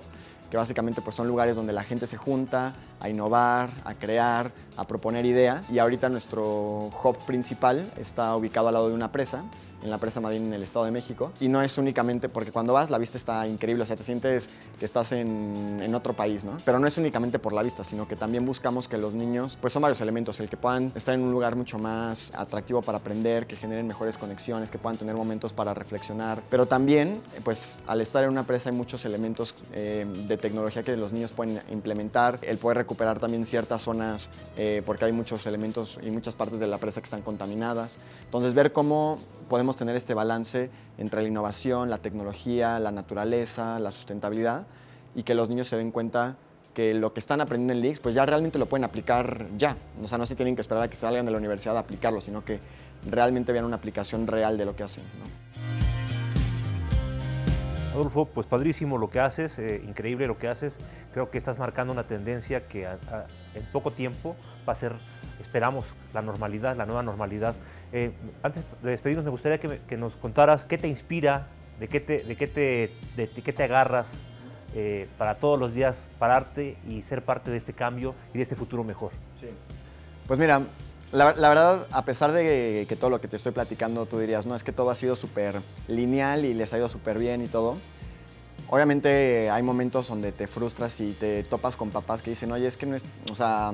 que 0.50 0.58
básicamente 0.58 1.02
pues, 1.02 1.16
son 1.16 1.28
lugares 1.28 1.56
donde 1.56 1.74
la 1.74 1.84
gente 1.84 2.08
se 2.08 2.18
junta 2.18 2.74
a 3.00 3.10
innovar, 3.10 3.70
a 3.84 3.94
crear, 3.94 4.52
a 4.76 4.86
proponer 4.86 5.26
ideas. 5.26 5.70
Y 5.72 5.80
ahorita 5.80 6.10
nuestro 6.10 6.90
hub 7.04 7.18
principal 7.26 7.86
está 7.98 8.36
ubicado 8.36 8.68
al 8.68 8.74
lado 8.74 8.90
de 8.90 8.96
una 8.96 9.12
presa 9.12 9.44
en 9.84 9.90
la 9.90 9.98
presa 9.98 10.20
Madín 10.22 10.48
en 10.48 10.54
el 10.54 10.64
Estado 10.64 10.86
de 10.86 10.92
México. 10.92 11.32
Y 11.40 11.48
no 11.48 11.62
es 11.62 11.78
únicamente 11.78 12.30
porque 12.30 12.52
cuando 12.52 12.74
vas 12.74 12.90
la 12.90 12.98
vista 12.98 13.18
está 13.18 13.48
increíble, 13.48 13.84
o 13.84 13.86
sea, 13.86 13.96
te 13.96 14.04
sientes 14.04 14.50
que 14.80 14.86
estás 14.86 15.12
en, 15.12 15.80
en, 15.82 15.96
otro 15.96 16.14
país, 16.14 16.44
¿no? 16.44 16.58
Pero 16.66 16.80
no 16.80 16.88
es 16.88 16.98
únicamente 16.98 17.40
por 17.40 17.54
la 17.54 17.64
vista, 17.64 17.84
sino 17.84 18.08
que 18.08 18.16
también 18.16 18.46
buscamos 18.46 18.88
que 18.88 18.98
los 18.98 19.14
niños, 19.14 19.58
pues 19.60 19.74
son 19.74 19.82
varios 19.82 20.02
elementos, 20.02 20.40
el 20.40 20.50
que 20.50 20.58
puedan 20.58 20.92
estar 20.96 21.16
en 21.16 21.22
un 21.22 21.32
lugar 21.32 21.56
mucho 21.56 21.80
más 21.80 22.32
atractivo 22.36 22.82
para 22.82 23.00
aprender, 23.00 23.48
que 23.48 23.56
generen 23.56 23.88
mejores 23.88 24.18
conexiones, 24.18 24.72
que 24.72 24.78
puedan 24.78 24.98
tener 24.98 25.16
momentos 25.16 25.54
para 25.54 25.74
reflexionar. 25.74 26.42
Pero 26.50 26.66
también, 26.66 27.22
pues 27.44 27.74
al 27.88 28.02
estar 28.02 28.24
en 28.24 28.30
una 28.30 28.44
presa 28.44 28.70
hay 28.70 28.76
muchos 28.76 29.06
elementos 29.06 29.56
eh, 29.74 30.06
de 30.28 30.38
tecnología 30.38 30.84
que 30.84 30.96
los 30.98 31.14
niños 31.14 31.32
pueden 31.34 31.62
implementar, 31.72 32.40
el 32.42 32.58
poder 32.58 32.78
recuperar 32.78 33.20
también 33.20 33.46
ciertas 33.46 33.82
zonas, 33.82 34.30
eh, 34.58 34.82
porque 34.86 35.06
hay 35.06 35.12
muchos 35.12 35.46
elementos 35.46 36.00
y 36.04 36.12
muchas 36.12 36.36
partes 36.36 36.60
de 36.60 36.68
la 36.68 36.78
presa 36.78 37.02
que 37.02 37.06
están 37.06 37.22
contaminadas. 37.22 37.98
Entonces, 38.26 38.54
ver 38.54 38.72
cómo 38.72 39.20
podemos 39.48 39.76
tener 39.76 39.96
este 39.96 40.14
balance 40.14 40.70
entre 40.98 41.22
la 41.22 41.28
innovación, 41.28 41.90
la 41.90 42.00
tecnología, 42.00 42.80
la 42.80 42.92
naturaleza, 42.92 43.80
la 43.80 43.92
sustentabilidad 43.92 44.68
y 45.16 45.24
que 45.24 45.36
los 45.36 45.50
niños 45.50 45.68
se 45.68 45.78
den 45.78 45.92
cuenta 45.92 46.38
que 46.74 46.94
lo 46.94 47.14
que 47.14 47.20
están 47.20 47.42
aprendiendo 47.42 47.74
en 47.74 47.82
LIX 47.82 48.00
pues 48.00 48.14
ya 48.14 48.26
realmente 48.26 48.60
lo 48.60 48.68
pueden 48.68 48.84
aplicar 48.84 49.48
ya. 49.58 49.76
O 50.02 50.08
sea, 50.08 50.18
no 50.18 50.26
se 50.26 50.36
tienen 50.36 50.56
que 50.56 50.62
esperar 50.62 50.84
a 50.84 50.90
que 50.90 50.96
salgan 50.96 51.26
de 51.26 51.32
la 51.32 51.38
universidad 51.38 51.76
a 51.76 51.80
aplicarlo, 51.80 52.22
sino 52.22 52.46
que 52.46 52.60
realmente 53.10 53.52
vean 53.52 53.66
una 53.66 53.78
aplicación 53.78 54.28
real 54.28 54.58
de 54.58 54.66
lo 54.66 54.76
que 54.76 54.84
hacen. 54.84 55.04
Adolfo, 57.94 58.26
pues 58.26 58.46
padrísimo 58.46 59.00
lo 59.00 59.10
que 59.10 59.20
haces, 59.20 59.58
eh, 59.58 59.82
increíble 59.84 60.28
lo 60.28 60.38
que 60.38 60.48
haces. 60.48 60.78
Creo 61.14 61.32
que 61.32 61.40
estás 61.40 61.58
marcando 61.58 61.94
una 61.94 62.04
tendencia 62.04 62.68
que 62.68 62.84
en 62.84 63.66
poco 63.72 63.90
tiempo 63.90 64.36
va 64.70 64.74
a 64.74 64.76
ser, 64.76 64.94
esperamos, 65.42 65.88
la 66.14 66.22
normalidad, 66.22 66.78
la 66.78 66.86
nueva 66.86 67.02
normalidad. 67.02 67.56
Eh, 67.94 68.12
antes 68.44 68.64
de 68.82 68.92
despedirnos, 68.92 69.24
me 69.24 69.32
gustaría 69.32 69.60
que, 69.60 69.98
nos 69.98 70.16
contaras 70.16 70.66
qué 70.66 70.78
te 70.78 70.88
inspira, 70.88 71.48
de 71.80 71.88
qué 71.88 72.00
te, 72.00 72.24
de 72.24 72.36
qué 72.36 72.48
te, 72.48 72.92
de, 73.16 73.28
qué 73.30 73.54
te 73.54 73.64
agarras 73.64 74.10
eh, 74.76 75.08
para 75.18 75.36
todos 75.36 75.60
los 75.60 75.74
días 75.74 76.10
pararte 76.20 76.78
y 76.88 77.02
ser 77.02 77.24
parte 77.24 77.52
de 77.52 77.58
este 77.58 77.74
cambio 77.74 78.16
y 78.34 78.38
de 78.38 78.44
este 78.44 78.56
futuro 78.56 78.84
mejor. 78.84 79.12
Sí. 79.40 79.48
Pues 80.28 80.40
mira, 80.40 80.64
la, 81.14 81.34
verdad, 81.34 81.88
a 81.92 82.04
pesar 82.04 82.34
de 82.34 82.86
que, 82.88 82.96
todo 82.98 83.10
lo 83.10 83.22
que 83.22 83.30
te 83.30 83.38
estoy 83.38 83.54
platicando, 83.54 84.06
tú 84.06 84.20
dirías, 84.20 84.46
no, 84.46 84.56
es 84.56 84.64
que 84.64 84.74
todo 84.74 84.90
ha 84.90 84.96
sido 84.96 85.16
súper 85.16 85.62
lineal 85.88 86.44
y 86.44 86.54
les 86.54 86.74
ha 86.74 86.78
ido 86.78 86.90
súper 86.90 87.18
bien 87.18 87.42
y 87.42 87.48
todo. 87.48 87.78
Obviamente 88.70 89.50
hay 89.50 89.64
momentos 89.64 90.10
donde 90.10 90.34
te 90.34 90.48
frustras 90.48 91.00
y 91.00 91.14
te 91.14 91.44
topas 91.44 91.78
con 91.78 91.92
papás 91.92 92.22
que 92.22 92.32
dicen, 92.32 92.52
oye, 92.52 92.68
es 92.68 92.76
que 92.76 92.86
no 92.86 92.98
es, 92.98 93.06
o 93.32 93.36
sea, 93.36 93.72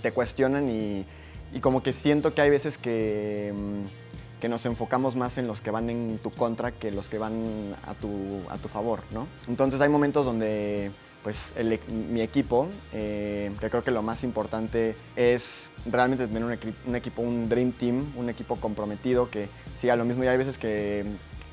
te 0.00 0.12
cuestionan 0.12 0.68
y 0.68 1.04
y 1.52 1.60
como 1.60 1.82
que 1.82 1.92
siento 1.92 2.34
que 2.34 2.40
hay 2.40 2.50
veces 2.50 2.78
que, 2.78 3.52
mm, 3.54 4.40
que, 4.40 4.48
nos 4.48 4.66
enfocamos 4.66 5.16
más 5.16 5.38
en 5.38 5.46
los 5.46 5.60
que 5.60 5.70
van 5.70 5.90
en 5.90 6.18
tu 6.18 6.30
contra 6.30 6.72
que 6.72 6.90
los 6.90 7.08
que 7.08 7.18
van 7.18 7.76
a 7.86 7.94
tu, 7.94 8.40
a 8.48 8.58
tu 8.58 8.68
favor, 8.68 9.00
¿no? 9.10 9.26
Entonces 9.48 9.80
hay 9.80 9.88
momentos 9.88 10.24
donde 10.24 10.90
pues 11.22 11.52
e, 11.56 11.78
mi 11.88 12.20
equipo, 12.20 12.68
eh, 12.92 13.52
que 13.60 13.70
creo 13.70 13.84
que 13.84 13.92
lo 13.92 14.02
más 14.02 14.24
importante 14.24 14.96
es 15.14 15.70
realmente 15.86 16.26
tener 16.26 16.44
un, 16.44 16.58
un, 16.86 16.96
equipo, 16.96 17.22
un 17.22 17.48
dream 17.48 17.72
team, 17.72 18.12
un 18.16 18.28
equipo 18.28 18.56
comprometido 18.56 19.30
que 19.30 19.48
siga 19.76 19.94
lo 19.94 20.04
mismo. 20.04 20.24
Y 20.24 20.26
hay 20.26 20.36
veces 20.36 20.58
que 20.58 21.04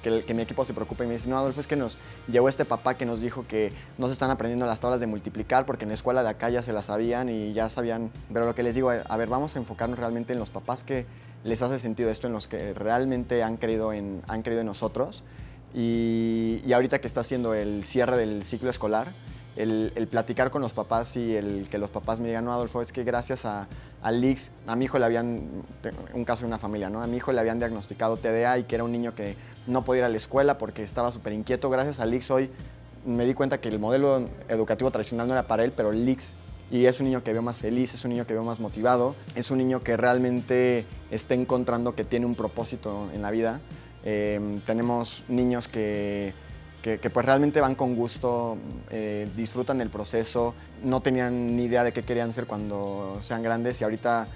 que, 0.02 0.34
mi 0.34 0.42
equipo 0.42 0.66
se 0.66 0.74
preocupe 0.74 1.04
y 1.04 1.08
me 1.08 1.14
dice, 1.14 1.28
no, 1.28 1.38
Adolfo, 1.38 1.62
es 1.62 1.68
que 1.68 1.76
nos 1.76 1.98
llegó 2.28 2.50
este 2.50 2.66
papá 2.66 2.96
que 2.96 3.06
nos 3.06 3.22
dijo 3.22 3.46
que 3.48 3.72
no 3.98 4.08
se 4.08 4.14
están 4.14 4.32
aprendiendo 4.32 4.66
las 4.66 4.80
tablas 4.80 5.00
de 5.00 5.08
multiplicar 5.08 5.66
porque 5.66 5.86
en 5.86 5.90
la 5.90 5.96
escuela 5.96 6.24
de 6.24 6.30
acá 6.30 6.50
ya 6.50 6.62
se 6.62 6.74
las 6.74 6.86
sabían 6.86 7.30
y 7.30 7.54
ya 7.54 7.70
sabían, 7.70 8.12
pero 8.32 8.46
lo 8.46 8.56
que 8.56 8.64
les 8.64 8.76
digo, 8.76 8.90
a 8.90 9.18
ver, 9.18 9.30
vamos 9.30 9.56
a 9.56 9.60
enfocarnos 9.60 10.00
realmente 10.00 10.34
en 10.34 10.40
los 10.40 10.50
papás 10.50 10.84
que 10.84 11.06
les 11.44 11.62
hace 11.62 11.80
sentido 11.80 12.10
esto, 12.10 12.28
en 12.28 12.34
los 12.34 12.48
que 12.48 12.74
realmente 12.74 13.44
han 13.44 13.58
creído 13.58 13.94
en, 13.94 14.22
han 14.28 14.42
creído 14.42 14.62
en 14.62 14.68
nosotros. 14.68 15.24
Y, 15.74 16.62
y 16.66 16.74
ahorita 16.74 17.00
que 17.00 17.08
está 17.08 17.22
haciendo 17.22 17.54
el 17.54 17.84
cierre 17.84 18.18
del 18.18 18.44
ciclo 18.44 18.70
escolar, 18.70 19.14
el, 19.60 20.08
platicar 20.10 20.52
con 20.52 20.62
los 20.62 20.74
papás 20.74 21.16
y 21.18 21.36
el 21.36 21.68
que 21.70 21.78
los 21.78 21.90
papás 21.90 22.20
me 22.20 22.28
digan, 22.28 22.46
no, 22.46 22.54
Adolfo, 22.54 22.82
es 22.82 22.92
que 22.94 23.04
gracias 23.04 23.46
a, 23.46 23.68
a 24.02 24.12
Lix, 24.12 24.52
a 24.66 24.76
mi 24.76 24.86
hijo 24.86 24.98
le 24.98 25.06
habían, 25.06 25.50
un 26.14 26.26
caso 26.26 26.42
de 26.42 26.48
una 26.48 26.60
familia, 26.60 26.90
¿no? 26.90 27.02
A 27.02 27.08
mi 27.08 27.18
hijo 27.18 27.34
le 27.34 27.40
habían 27.42 27.60
diagnosticado 27.60 28.16
TDA 28.18 28.60
y 28.60 28.64
que 28.64 28.76
era 28.76 28.86
un 28.86 28.92
niño 28.92 29.14
que 29.16 29.36
no 29.68 29.84
podía 29.84 30.00
ir 30.00 30.06
a 30.06 30.10
la 30.10 30.18
escuela 30.18 30.58
porque 30.58 30.84
estaba 30.84 31.12
súper 31.12 31.34
inquieto. 31.34 31.70
Gracias 31.70 32.00
a 32.00 32.06
Lix 32.06 32.32
hoy 32.32 32.50
me 33.06 33.26
di 33.26 33.34
cuenta 33.34 33.60
que 33.60 33.70
el 33.70 33.80
modelo 33.80 34.30
educativo 34.48 34.92
tradicional 34.92 35.28
no 35.28 35.34
era 35.34 35.44
para 35.44 35.66
él, 35.66 35.74
pero 35.76 35.92
Lix 35.92 36.36
y 36.72 36.86
es 36.86 37.00
un 37.00 37.08
niño 37.08 37.24
que 37.24 37.34
veo 37.34 37.42
más 37.42 37.60
feliz, 37.60 37.94
es 37.94 38.06
un 38.06 38.12
niño 38.12 38.26
que 38.28 38.34
veo 38.34 38.44
más 38.44 38.60
motivado, 38.60 39.16
es 39.36 39.52
un 39.52 39.58
niño 39.58 39.82
que 39.82 39.98
realmente 39.98 40.86
está 41.12 41.34
encontrando 41.34 41.96
que 41.96 42.04
tiene 42.04 42.26
un 42.26 42.36
propósito 42.36 43.10
en 43.14 43.22
la 43.22 43.32
vida. 43.32 43.60
Eh, 44.06 44.60
tenemos 44.66 45.24
niños 45.28 45.68
que 45.68 46.34
que, 46.82 46.98
pues 46.98 47.26
realmente 47.26 47.60
van 47.60 47.76
con 47.76 47.96
gusto, 47.96 48.58
eh, 48.90 49.28
disfrutan 49.36 49.82
el 49.82 49.90
proceso, 49.90 50.56
no 50.84 51.02
tenían 51.02 51.56
ni 51.56 51.66
idea 51.66 51.84
de 51.84 51.92
qué 51.92 52.04
querían 52.04 52.32
ser 52.32 52.46
cuando 52.46 53.18
sean 53.22 53.44
grandes 53.44 53.82
y 53.82 53.84
ahorita 53.84 54.28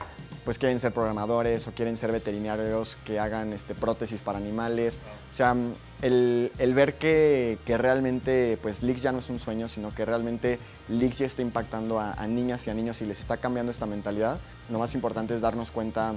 pues 0.43 0.57
quieren 0.57 0.77
ser 0.77 0.91
programadores 0.93 1.65
o 1.69 1.71
quieren 1.71 1.95
ser 1.95 2.11
veterinarios 2.11 2.97
que 3.05 3.17
hagan 3.17 3.53
este, 3.53 3.75
prótesis 3.75 4.19
para 4.19 4.39
animales. 4.39 4.97
O 5.31 5.35
sea, 5.35 5.55
el, 6.01 6.51
ver 6.75 6.95
que, 6.95 7.57
realmente 7.65 8.57
pues 8.61 8.83
Lix 8.83 9.01
ya 9.01 9.13
no 9.13 9.19
es 9.19 9.29
un 9.29 9.39
sueño, 9.39 9.69
sino 9.69 9.95
que 9.95 10.03
realmente 10.03 10.59
Lix 10.89 11.19
ya 11.19 11.27
está 11.27 11.41
impactando 11.41 11.97
a, 11.97 12.11
a, 12.13 12.27
niñas 12.27 12.67
y 12.67 12.71
a 12.71 12.73
niños 12.73 13.01
y 13.01 13.05
les 13.05 13.21
está 13.21 13.37
cambiando 13.37 13.71
esta 13.71 13.85
mentalidad, 13.85 14.39
lo 14.69 14.79
más 14.79 14.93
importante 14.95 15.33
es 15.33 15.39
darnos 15.39 15.71
cuenta 15.71 16.13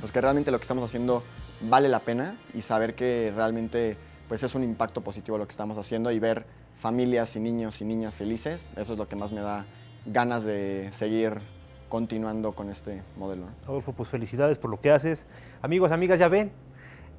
pues 0.00 0.10
que 0.12 0.20
realmente 0.20 0.50
lo 0.50 0.58
que 0.58 0.62
estamos 0.62 0.84
haciendo 0.84 1.22
vale 1.60 1.88
la 1.88 2.00
pena 2.00 2.34
y 2.54 2.62
saber 2.62 2.94
que 2.94 3.32
realmente 3.36 3.96
pues 4.30 4.44
es 4.44 4.54
un 4.54 4.62
impacto 4.62 5.00
positivo 5.00 5.38
lo 5.38 5.44
que 5.44 5.50
estamos 5.50 5.76
haciendo 5.76 6.12
y 6.12 6.20
ver 6.20 6.46
familias 6.78 7.34
y 7.34 7.40
niños 7.40 7.80
y 7.80 7.84
niñas 7.84 8.14
felices, 8.14 8.60
eso 8.76 8.92
es 8.92 8.96
lo 8.96 9.08
que 9.08 9.16
más 9.16 9.32
me 9.32 9.40
da 9.40 9.66
ganas 10.06 10.44
de 10.44 10.88
seguir 10.92 11.40
continuando 11.88 12.52
con 12.52 12.70
este 12.70 13.02
modelo. 13.16 13.46
Adolfo, 13.64 13.92
pues 13.92 14.08
felicidades 14.08 14.56
por 14.56 14.70
lo 14.70 14.80
que 14.80 14.92
haces. 14.92 15.26
Amigos, 15.62 15.90
amigas, 15.90 16.20
ya 16.20 16.28
ven, 16.28 16.52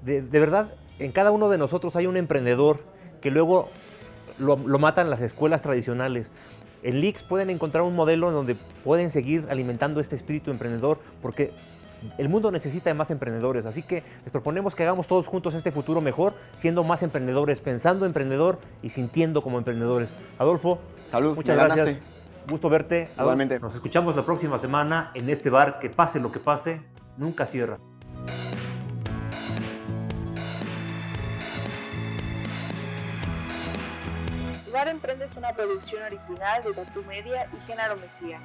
de, 0.05 0.21
verdad, 0.21 0.73
en 0.99 1.11
cada 1.11 1.31
uno 1.31 1.49
de 1.49 1.57
nosotros 1.57 1.97
hay 1.97 2.07
un 2.07 2.15
emprendedor 2.15 2.79
que 3.19 3.29
luego 3.29 3.67
lo, 4.39 4.55
lo 4.55 4.79
matan 4.79 5.09
las 5.09 5.19
escuelas 5.19 5.61
tradicionales. 5.61 6.31
En 6.81 7.01
Lix 7.01 7.23
pueden 7.23 7.49
encontrar 7.49 7.83
un 7.83 7.93
modelo 7.93 8.31
donde 8.31 8.55
pueden 8.85 9.11
seguir 9.11 9.47
alimentando 9.49 9.99
este 9.99 10.15
espíritu 10.15 10.49
emprendedor, 10.49 10.97
porque 11.21 11.51
el 12.17 12.29
mundo 12.29 12.51
necesita 12.51 12.89
de 12.89 12.93
más 12.93 13.11
emprendedores, 13.11 13.65
así 13.65 13.83
que 13.83 14.03
les 14.23 14.31
proponemos 14.31 14.75
que 14.75 14.83
hagamos 14.83 15.07
todos 15.07 15.27
juntos 15.27 15.53
este 15.53 15.71
futuro 15.71 16.01
mejor, 16.01 16.33
siendo 16.55 16.83
más 16.83 17.03
emprendedores, 17.03 17.59
pensando 17.59 18.05
emprendedor 18.05 18.59
y 18.81 18.89
sintiendo 18.89 19.41
como 19.41 19.57
emprendedores. 19.57 20.09
Adolfo, 20.39 20.79
salud, 21.09 21.35
muchas 21.35 21.57
gracias. 21.57 21.99
Gusto 22.47 22.69
verte. 22.69 23.09
Igualmente. 23.17 23.59
Nos 23.59 23.75
escuchamos 23.75 24.15
la 24.15 24.25
próxima 24.25 24.57
semana 24.57 25.11
en 25.13 25.29
este 25.29 25.49
bar 25.49 25.79
que 25.79 25.89
pase 25.89 26.19
lo 26.19 26.31
que 26.31 26.39
pase, 26.39 26.81
nunca 27.17 27.45
cierra. 27.45 27.77
Bar 34.73 34.87
Emprende 34.87 35.25
es 35.25 35.35
una 35.35 35.53
producción 35.53 36.01
original 36.03 36.63
de 36.63 36.73
Tatu 36.73 37.03
Media 37.03 37.47
y 37.53 37.59
Genaro 37.67 37.97
Mesía. 37.97 38.39